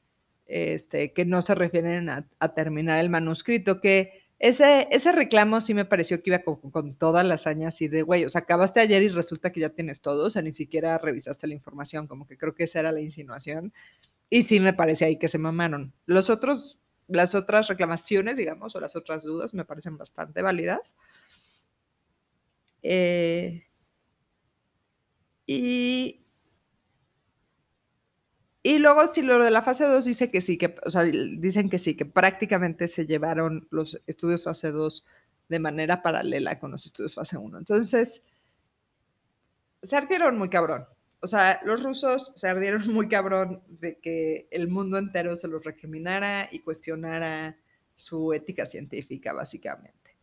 este, 0.45 1.13
que 1.13 1.25
no 1.25 1.41
se 1.41 1.55
refieren 1.55 2.09
a, 2.09 2.27
terminar 2.53 2.99
el 2.99 3.09
manuscrito, 3.09 3.79
que 3.79 4.25
ese, 4.37 4.89
ese 4.91 5.13
reclamo 5.13 5.61
sí 5.61 5.73
me 5.73 5.85
pareció 5.85 6.21
que 6.21 6.31
iba 6.31 6.39
con, 6.43 6.95
todas 6.95 7.25
las 7.25 7.47
y 7.79 7.87
de, 7.87 8.01
güey, 8.01 8.25
o 8.25 8.29
sea, 8.29 8.41
acabaste 8.41 8.81
ayer 8.81 9.01
y 9.03 9.07
resulta 9.07 9.53
que 9.53 9.61
ya 9.61 9.69
tienes 9.69 10.01
todo, 10.01 10.25
o 10.25 10.29
sea, 10.29 10.41
ni 10.41 10.51
siquiera 10.51 10.97
revisaste 10.97 11.47
la 11.47 11.53
información, 11.53 12.07
como 12.07 12.27
que 12.27 12.37
creo 12.37 12.53
que 12.53 12.65
esa 12.65 12.81
era 12.81 12.91
la 12.91 12.99
insinuación. 13.01 13.73
Y 14.29 14.43
sí 14.43 14.59
me 14.59 14.73
parece 14.73 15.05
ahí 15.05 15.17
que 15.17 15.27
se 15.27 15.37
mamaron. 15.37 15.93
Los 16.05 16.29
otros, 16.29 16.79
las 17.07 17.35
otras 17.35 17.67
reclamaciones, 17.67 18.37
digamos, 18.37 18.75
o 18.75 18.79
las 18.79 18.95
otras 18.95 19.23
dudas 19.23 19.53
me 19.53 19.65
parecen 19.65 19.97
bastante 19.97 20.41
válidas. 20.41 20.95
Eh, 22.81 23.63
y, 25.47 26.25
y 28.63 28.77
luego, 28.79 29.07
si 29.07 29.21
lo 29.21 29.43
de 29.43 29.51
la 29.51 29.61
fase 29.61 29.85
2 29.85 30.05
dice 30.05 30.31
que 30.31 30.41
sí, 30.41 30.57
que, 30.57 30.75
o 30.85 30.89
sea, 30.89 31.03
dicen 31.03 31.69
que 31.69 31.79
sí, 31.79 31.95
que 31.95 32.05
prácticamente 32.05 32.87
se 32.87 33.05
llevaron 33.05 33.67
los 33.71 34.01
estudios 34.07 34.43
fase 34.43 34.71
2 34.71 35.05
de 35.49 35.59
manera 35.59 36.01
paralela 36.01 36.59
con 36.59 36.71
los 36.71 36.85
estudios 36.85 37.15
fase 37.15 37.37
1. 37.37 37.59
Entonces, 37.59 38.23
se 39.81 39.95
ardieron 39.95 40.37
muy 40.37 40.49
cabrón. 40.49 40.87
O 41.25 41.27
sea, 41.27 41.59
los 41.65 41.81
rusos 41.81 42.33
se 42.35 42.47
ardieron 42.47 42.87
muy 42.93 43.07
cabrón 43.07 43.63
de 43.67 43.97
que 43.97 44.47
el 44.51 44.67
mundo 44.67 44.99
entero 44.99 45.35
se 45.35 45.47
los 45.47 45.63
recriminara 45.63 46.47
y 46.51 46.59
cuestionara 46.59 47.57
su 47.95 48.31
ética 48.31 48.63
científica, 48.67 49.33
básicamente. 49.33 50.15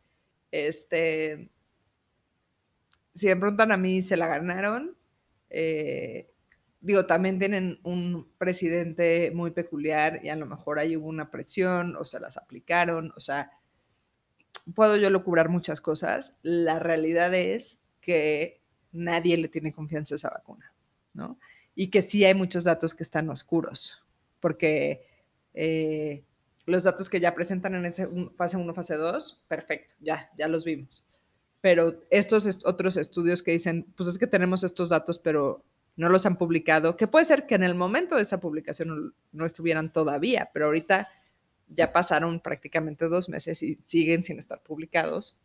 Este, 0.52 1.50
si 3.12 3.26
me 3.26 3.34
preguntan 3.34 3.72
a 3.72 3.76
mí, 3.76 4.00
se 4.00 4.16
la 4.16 4.28
ganaron. 4.28 4.96
Eh, 5.50 6.30
digo, 6.80 7.04
también 7.04 7.40
tienen 7.40 7.80
un 7.82 8.30
presidente 8.38 9.32
muy 9.34 9.50
peculiar 9.50 10.20
y 10.22 10.28
a 10.28 10.36
lo 10.36 10.46
mejor 10.46 10.78
ahí 10.78 10.96
hubo 10.96 11.08
una 11.08 11.32
presión 11.32 11.96
o 11.96 12.04
se 12.04 12.20
las 12.20 12.36
aplicaron, 12.36 13.12
o 13.16 13.20
sea, 13.20 13.50
puedo 14.72 14.96
yo 14.96 15.10
locubrar 15.10 15.48
muchas 15.48 15.80
cosas. 15.80 16.36
La 16.42 16.78
realidad 16.78 17.34
es 17.34 17.80
que 18.00 18.62
nadie 18.92 19.36
le 19.36 19.48
tiene 19.48 19.72
confianza 19.72 20.14
a 20.14 20.16
esa 20.16 20.30
vacuna, 20.30 20.71
¿no? 21.14 21.38
Y 21.74 21.90
que 21.90 22.02
sí 22.02 22.24
hay 22.24 22.34
muchos 22.34 22.64
datos 22.64 22.94
que 22.94 23.02
están 23.02 23.30
oscuros, 23.30 24.02
porque 24.40 25.06
eh, 25.54 26.24
los 26.66 26.84
datos 26.84 27.08
que 27.08 27.20
ya 27.20 27.34
presentan 27.34 27.74
en 27.74 27.86
ese 27.86 28.08
fase 28.36 28.56
1, 28.56 28.74
fase 28.74 28.96
2, 28.96 29.44
perfecto, 29.48 29.94
ya, 30.00 30.30
ya 30.36 30.48
los 30.48 30.64
vimos 30.64 31.06
pero 31.62 32.02
estos 32.10 32.60
otros 32.64 32.98
estudios 32.98 33.42
que 33.42 33.52
dicen, 33.52 33.86
pues 33.96 34.08
es 34.08 34.18
que 34.18 34.26
tenemos 34.26 34.64
estos 34.64 34.90
datos, 34.90 35.18
pero 35.18 35.64
no 35.94 36.08
los 36.08 36.26
han 36.26 36.36
publicado, 36.36 36.96
que 36.96 37.06
puede 37.06 37.24
ser 37.24 37.46
que 37.46 37.54
en 37.54 37.62
el 37.62 37.76
momento 37.76 38.16
de 38.16 38.22
esa 38.22 38.40
publicación 38.40 39.14
no, 39.30 39.46
estuvieran 39.46 39.92
todavía, 39.92 40.50
pero 40.52 40.66
ahorita 40.66 41.08
ya 41.68 41.92
pasaron 41.92 42.40
prácticamente 42.40 43.08
dos 43.08 43.28
meses 43.28 43.62
y 43.62 43.78
siguen 43.84 44.24
sin 44.24 44.40
estar 44.40 44.60
publicados. 44.60 45.36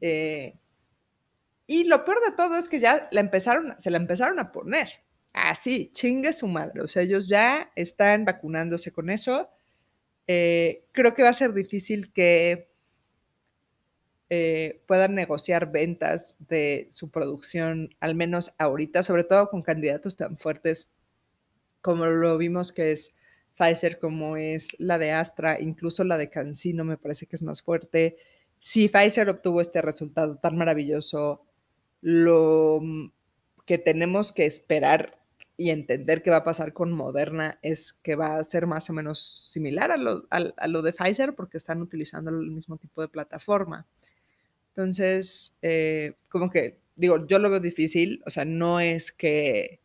Eh, 0.00 0.54
y 1.72 1.84
lo 1.84 2.04
peor 2.04 2.18
de 2.24 2.36
todo 2.36 2.58
es 2.58 2.68
que 2.68 2.80
ya 2.80 3.08
se 3.08 3.90
la 3.90 3.96
empezaron 3.96 4.38
a 4.38 4.52
poner. 4.52 4.88
Así, 5.32 5.90
chingue 5.94 6.34
su 6.34 6.46
madre. 6.46 6.82
O 6.82 6.88
sea, 6.88 7.02
ellos 7.02 7.28
ya 7.28 7.72
están 7.76 8.26
vacunándose 8.26 8.92
con 8.92 9.08
eso. 9.08 9.48
Eh, 10.26 10.84
creo 10.92 11.14
que 11.14 11.22
va 11.22 11.30
a 11.30 11.32
ser 11.32 11.54
difícil 11.54 12.12
que 12.12 12.70
eh, 14.28 14.82
puedan 14.86 15.14
negociar 15.14 15.72
ventas 15.72 16.36
de 16.38 16.88
su 16.90 17.10
producción, 17.10 17.94
al 18.00 18.14
menos 18.14 18.52
ahorita, 18.58 19.02
sobre 19.02 19.24
todo 19.24 19.48
con 19.48 19.62
candidatos 19.62 20.16
tan 20.16 20.36
fuertes 20.36 20.90
como 21.80 22.04
lo 22.06 22.38
vimos 22.38 22.70
que 22.72 22.92
es 22.92 23.14
Pfizer 23.58 23.98
como 23.98 24.36
es 24.36 24.76
la 24.78 24.98
de 24.98 25.12
Astra, 25.12 25.60
incluso 25.60 26.04
la 26.04 26.18
de 26.18 26.30
CanSino 26.30 26.84
me 26.84 26.96
parece 26.96 27.26
que 27.26 27.36
es 27.36 27.42
más 27.42 27.62
fuerte. 27.62 28.16
Si 28.58 28.88
Pfizer 28.88 29.28
obtuvo 29.28 29.60
este 29.60 29.82
resultado 29.82 30.36
tan 30.38 30.56
maravilloso, 30.56 31.46
lo 32.02 32.82
que 33.64 33.78
tenemos 33.78 34.32
que 34.32 34.44
esperar 34.44 35.18
y 35.56 35.70
entender 35.70 36.22
qué 36.22 36.30
va 36.30 36.38
a 36.38 36.44
pasar 36.44 36.72
con 36.72 36.92
Moderna 36.92 37.58
es 37.62 37.92
que 37.92 38.16
va 38.16 38.36
a 38.36 38.44
ser 38.44 38.66
más 38.66 38.90
o 38.90 38.92
menos 38.92 39.22
similar 39.22 39.92
a 39.92 39.96
lo, 39.96 40.26
a, 40.30 40.66
lo 40.66 40.82
de 40.82 40.92
Pfizer 40.92 41.34
porque 41.34 41.56
están 41.56 41.80
utilizando 41.80 42.30
el 42.30 42.50
mismo 42.50 42.76
tipo 42.76 43.00
de 43.00 43.08
plataforma. 43.08 43.86
Entonces, 44.70 45.54
eh, 45.62 46.14
como 46.28 46.50
que, 46.50 46.78
digo, 46.96 47.26
yo 47.26 47.38
lo 47.38 47.50
veo 47.50 47.60
difícil, 47.60 48.22
o 48.26 48.30
sea, 48.30 48.44
no 48.44 48.80
es 48.80 49.12
que, 49.12 49.80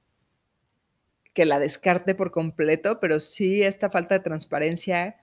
que 1.33 1.45
la 1.45 1.59
descarte 1.59 2.15
por 2.15 2.31
completo, 2.31 2.99
pero 2.99 3.19
sí 3.19 3.61
esta 3.61 3.91
falta 3.91 4.15
de 4.15 4.23
transparencia. 4.23 5.17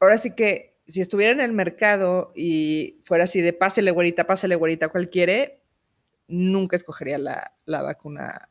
Ahora 0.00 0.18
sí 0.18 0.34
que 0.34 0.74
si 0.88 1.02
estuviera 1.02 1.32
en 1.32 1.40
el 1.40 1.52
mercado 1.52 2.32
y 2.34 3.00
fuera 3.04 3.24
así 3.24 3.42
de 3.42 3.52
pásele 3.52 3.90
güerita, 3.90 4.26
pásele 4.26 4.56
güerita, 4.56 4.88
cualquiera, 4.88 5.52
nunca 6.28 6.76
escogería 6.76 7.18
la, 7.18 7.52
la 7.66 7.82
vacuna 7.82 8.48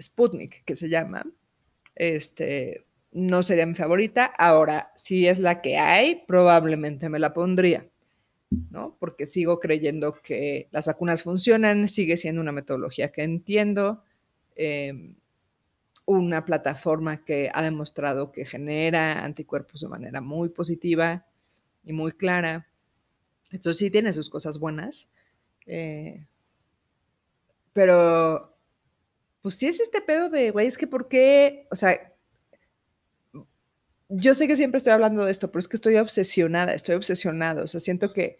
Sputnik, 0.00 0.62
que 0.64 0.76
se 0.76 0.88
llama. 0.88 1.24
Este, 1.94 2.86
no 3.12 3.42
sería 3.42 3.66
mi 3.66 3.74
favorita. 3.74 4.26
Ahora, 4.26 4.92
si 4.94 5.26
es 5.26 5.38
la 5.38 5.62
que 5.62 5.78
hay, 5.78 6.22
probablemente 6.26 7.08
me 7.08 7.18
la 7.18 7.32
pondría, 7.32 7.88
¿no? 8.70 8.96
Porque 9.00 9.26
sigo 9.26 9.58
creyendo 9.58 10.14
que 10.22 10.68
las 10.70 10.86
vacunas 10.86 11.22
funcionan, 11.22 11.88
sigue 11.88 12.16
siendo 12.18 12.42
una 12.42 12.52
metodología 12.52 13.10
que 13.10 13.22
entiendo, 13.22 14.04
em, 14.54 15.16
una 16.04 16.44
plataforma 16.44 17.24
que 17.24 17.50
ha 17.52 17.62
demostrado 17.62 18.32
que 18.32 18.44
genera 18.44 19.24
anticuerpos 19.24 19.80
de 19.80 19.88
manera 19.88 20.20
muy 20.20 20.48
positiva 20.48 21.26
y 21.84 21.92
muy 21.92 22.12
clara. 22.12 22.68
Esto 23.50 23.72
sí 23.72 23.90
tiene 23.90 24.12
sus 24.12 24.30
cosas 24.30 24.58
buenas. 24.58 25.08
Eh, 25.66 26.26
pero, 27.72 28.56
pues 29.42 29.54
sí 29.56 29.66
es 29.66 29.80
este 29.80 30.00
pedo 30.00 30.28
de, 30.28 30.50
güey, 30.50 30.66
es 30.66 30.76
que 30.76 30.86
por 30.86 31.08
qué, 31.08 31.66
o 31.70 31.76
sea, 31.76 32.12
yo 34.08 34.34
sé 34.34 34.48
que 34.48 34.56
siempre 34.56 34.78
estoy 34.78 34.92
hablando 34.92 35.24
de 35.24 35.30
esto, 35.30 35.50
pero 35.50 35.60
es 35.60 35.68
que 35.68 35.76
estoy 35.76 35.96
obsesionada, 35.96 36.74
estoy 36.74 36.96
obsesionada, 36.96 37.62
o 37.62 37.66
sea, 37.68 37.78
siento 37.78 38.12
que 38.12 38.38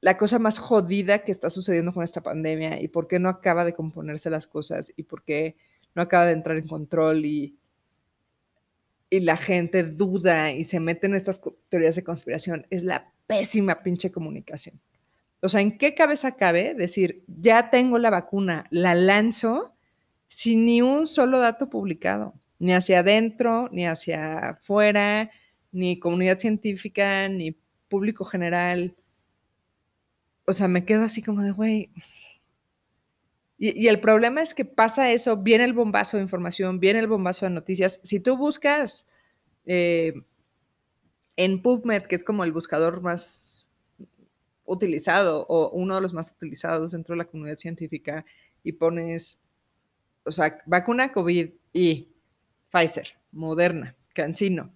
la 0.00 0.16
cosa 0.16 0.38
más 0.38 0.58
jodida 0.58 1.20
que 1.20 1.32
está 1.32 1.50
sucediendo 1.50 1.92
con 1.92 2.04
esta 2.04 2.22
pandemia 2.22 2.80
y 2.80 2.88
por 2.88 3.08
qué 3.08 3.18
no 3.18 3.28
acaba 3.28 3.64
de 3.64 3.74
componerse 3.74 4.30
las 4.30 4.46
cosas 4.46 4.92
y 4.96 5.04
por 5.04 5.24
qué 5.24 5.56
no 5.94 6.02
acaba 6.02 6.26
de 6.26 6.32
entrar 6.32 6.56
en 6.56 6.68
control 6.68 7.24
y, 7.24 7.56
y 9.10 9.20
la 9.20 9.36
gente 9.36 9.82
duda 9.82 10.52
y 10.52 10.64
se 10.64 10.80
mete 10.80 11.06
en 11.06 11.14
estas 11.14 11.40
teorías 11.68 11.96
de 11.96 12.04
conspiración 12.04 12.66
es 12.70 12.82
la 12.82 13.12
pésima 13.26 13.82
pinche 13.82 14.10
comunicación. 14.10 14.80
O 15.40 15.48
sea, 15.48 15.60
¿en 15.60 15.78
qué 15.78 15.94
cabeza 15.94 16.36
cabe 16.36 16.74
decir, 16.74 17.22
ya 17.28 17.70
tengo 17.70 17.98
la 17.98 18.10
vacuna, 18.10 18.66
la 18.70 18.94
lanzo 18.94 19.72
sin 20.26 20.64
ni 20.64 20.82
un 20.82 21.06
solo 21.06 21.38
dato 21.38 21.70
publicado, 21.70 22.34
ni 22.58 22.72
hacia 22.72 23.00
adentro, 23.00 23.68
ni 23.70 23.86
hacia 23.86 24.50
afuera, 24.50 25.30
ni 25.70 25.98
comunidad 25.98 26.38
científica, 26.38 27.28
ni 27.28 27.56
público 27.88 28.24
general? 28.24 28.96
O 30.44 30.52
sea, 30.52 30.66
me 30.66 30.84
quedo 30.84 31.04
así 31.04 31.22
como 31.22 31.42
de, 31.42 31.52
güey. 31.52 31.90
Y, 33.58 33.88
el 33.88 34.00
problema 34.00 34.40
es 34.40 34.54
que 34.54 34.64
pasa 34.64 35.10
eso, 35.10 35.36
viene 35.36 35.64
el 35.64 35.72
bombazo 35.72 36.16
de 36.16 36.22
información, 36.22 36.78
viene 36.78 37.00
el 37.00 37.08
bombazo 37.08 37.44
de 37.44 37.50
noticias. 37.50 37.98
Si 38.04 38.20
tú 38.20 38.36
buscas 38.36 39.08
eh, 39.66 40.14
en 41.36 41.60
PubMed, 41.60 42.02
que 42.02 42.14
es 42.14 42.22
como 42.22 42.44
el 42.44 42.52
buscador 42.52 43.00
más 43.00 43.68
utilizado 44.64 45.44
o 45.48 45.70
uno 45.70 45.96
de 45.96 46.00
los 46.00 46.14
más 46.14 46.30
utilizados 46.30 46.92
dentro 46.92 47.14
de 47.14 47.18
la 47.18 47.24
comunidad 47.24 47.56
científica 47.56 48.24
y 48.62 48.72
pones, 48.72 49.40
o 50.24 50.30
sea, 50.30 50.62
vacuna 50.66 51.12
COVID 51.12 51.50
y 51.72 52.08
Pfizer, 52.70 53.08
Moderna, 53.32 53.96
Cancino. 54.14 54.72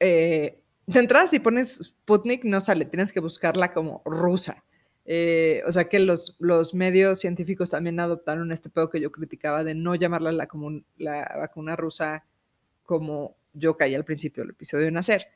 Eh, 0.00 0.60
de 0.86 1.00
entrada, 1.00 1.26
si 1.26 1.38
pones 1.38 1.76
Sputnik, 1.82 2.44
no 2.44 2.60
sale, 2.60 2.84
tienes 2.84 3.12
que 3.12 3.20
buscarla 3.20 3.72
como 3.72 4.02
rusa. 4.04 4.64
Eh, 5.10 5.62
o 5.66 5.72
sea 5.72 5.88
que 5.88 6.00
los, 6.00 6.36
los, 6.38 6.74
medios 6.74 7.18
científicos 7.18 7.70
también 7.70 7.98
adoptaron 7.98 8.52
este 8.52 8.68
pedo 8.68 8.90
que 8.90 9.00
yo 9.00 9.10
criticaba 9.10 9.64
de 9.64 9.74
no 9.74 9.94
llamarla 9.94 10.32
la, 10.32 10.46
la 10.98 11.36
vacuna 11.38 11.76
rusa 11.76 12.26
como 12.82 13.34
yo 13.54 13.78
caí 13.78 13.94
al 13.94 14.04
principio 14.04 14.42
del 14.42 14.50
episodio 14.50 14.84
de 14.84 14.90
Nacer. 14.90 15.28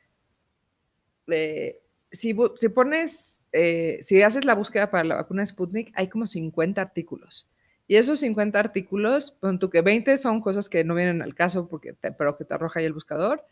Eh, 1.28 1.80
si, 2.10 2.34
pones, 2.34 3.42
eh, 3.52 3.98
si 4.02 4.22
haces 4.22 4.44
la 4.44 4.54
búsqueda 4.54 4.90
para 4.90 5.04
la 5.04 5.14
vacuna 5.16 5.46
Sputnik, 5.46 5.90
hay 5.94 6.08
como 6.08 6.26
50 6.26 6.80
artículos. 6.82 7.50
Y 7.88 7.96
esos 7.96 8.20
50 8.20 8.58
artículos, 8.58 9.30
pon 9.30 9.58
tú 9.58 9.70
que 9.70 9.80
20 9.80 10.18
son 10.18 10.42
cosas 10.42 10.68
que 10.68 10.84
no 10.84 10.94
vienen 10.94 11.22
al 11.22 11.34
caso, 11.34 11.68
porque 11.68 11.94
pero 11.94 12.36
que 12.36 12.44
te 12.44 12.52
arroja 12.52 12.80
ahí 12.80 12.86
el 12.86 12.92
buscador. 12.92 13.44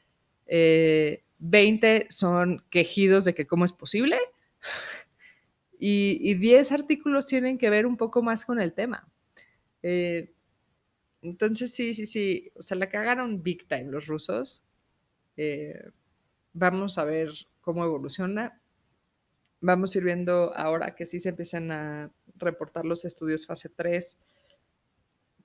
20 0.46 1.16
eh, 1.96 2.06
son 2.10 2.62
quejidos 2.68 3.24
de 3.24 3.34
que 3.34 3.46
cómo 3.46 3.64
es 3.64 3.72
posible. 3.72 4.18
Y, 5.82 6.34
10 6.34 6.72
artículos 6.72 7.26
tienen 7.26 7.56
que 7.56 7.70
ver 7.70 7.86
un 7.86 7.96
poco 7.96 8.22
más 8.22 8.44
con 8.44 8.60
el 8.60 8.74
tema. 8.74 9.08
Eh, 9.82 10.30
entonces, 11.22 11.72
sí, 11.74 11.94
sí, 11.94 12.06
sí. 12.06 12.52
O 12.54 12.62
sea, 12.62 12.76
la 12.76 12.90
cagaron 12.90 13.42
big 13.42 13.66
time 13.66 13.90
los 13.90 14.06
rusos. 14.06 14.62
vamos 16.52 16.98
a 16.98 17.04
ver 17.04 17.30
cómo 17.62 17.84
evoluciona. 17.84 18.60
Vamos 19.60 19.94
a 19.94 19.98
ir 19.98 20.04
viendo 20.04 20.52
ahora 20.56 20.94
que 20.94 21.06
sí 21.06 21.20
se 21.20 21.30
empiezan 21.30 21.70
a 21.70 22.10
reportar 22.36 22.84
los 22.84 23.04
estudios 23.04 23.46
fase 23.46 23.68
3, 23.68 24.18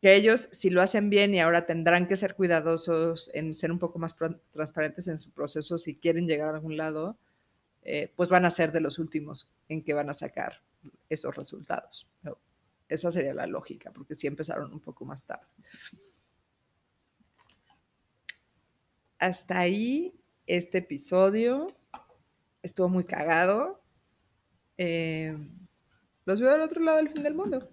que 0.02 0.16
ellos 0.16 0.50
si 0.52 0.70
lo 0.70 0.82
hacen 0.82 1.10
bien 1.10 1.34
y 1.34 1.40
ahora 1.40 1.66
tendrán 1.66 2.08
que 2.08 2.16
ser 2.16 2.36
cuidadosos 2.36 3.30
en 3.34 3.54
ser 3.54 3.72
un 3.72 3.80
poco 3.80 4.00
más 4.00 4.16
transparentes 4.54 5.08
en 5.08 5.20
su 5.20 5.32
proceso 5.32 5.78
si 5.78 5.96
quieren 5.96 6.28
llegar 6.28 6.50
a 6.50 6.56
algún 6.56 6.78
lado, 6.78 7.18
eh, 7.86 8.12
pues 8.16 8.30
van 8.30 8.46
a 8.46 8.50
ser 8.50 8.72
de 8.72 8.82
los 8.82 8.98
últimos 8.98 9.48
en 9.70 9.84
que 9.84 9.94
van 9.94 10.10
a 10.10 10.14
sacar 10.14 10.62
esos 11.08 11.36
resultados. 11.36 12.08
Esa 12.90 13.12
sería 13.12 13.34
la 13.36 13.46
lógica, 13.46 13.92
porque 13.92 14.16
sí 14.16 14.26
empezaron 14.26 14.74
un 14.74 14.80
poco 14.80 15.06
más 15.06 15.24
tarde. 15.24 15.46
Hasta 19.20 19.60
ahí 19.60 20.20
este 20.48 20.80
episodio 20.80 21.68
estuvo 22.64 22.90
muy 22.90 23.04
cagado. 23.04 23.82
Eh, 24.78 25.38
los 26.26 26.42
veo 26.42 26.52
del 26.52 26.62
otro 26.62 26.82
lado 26.82 26.98
del 26.98 27.10
fin 27.10 27.22
del 27.22 27.36
mundo. 27.36 27.70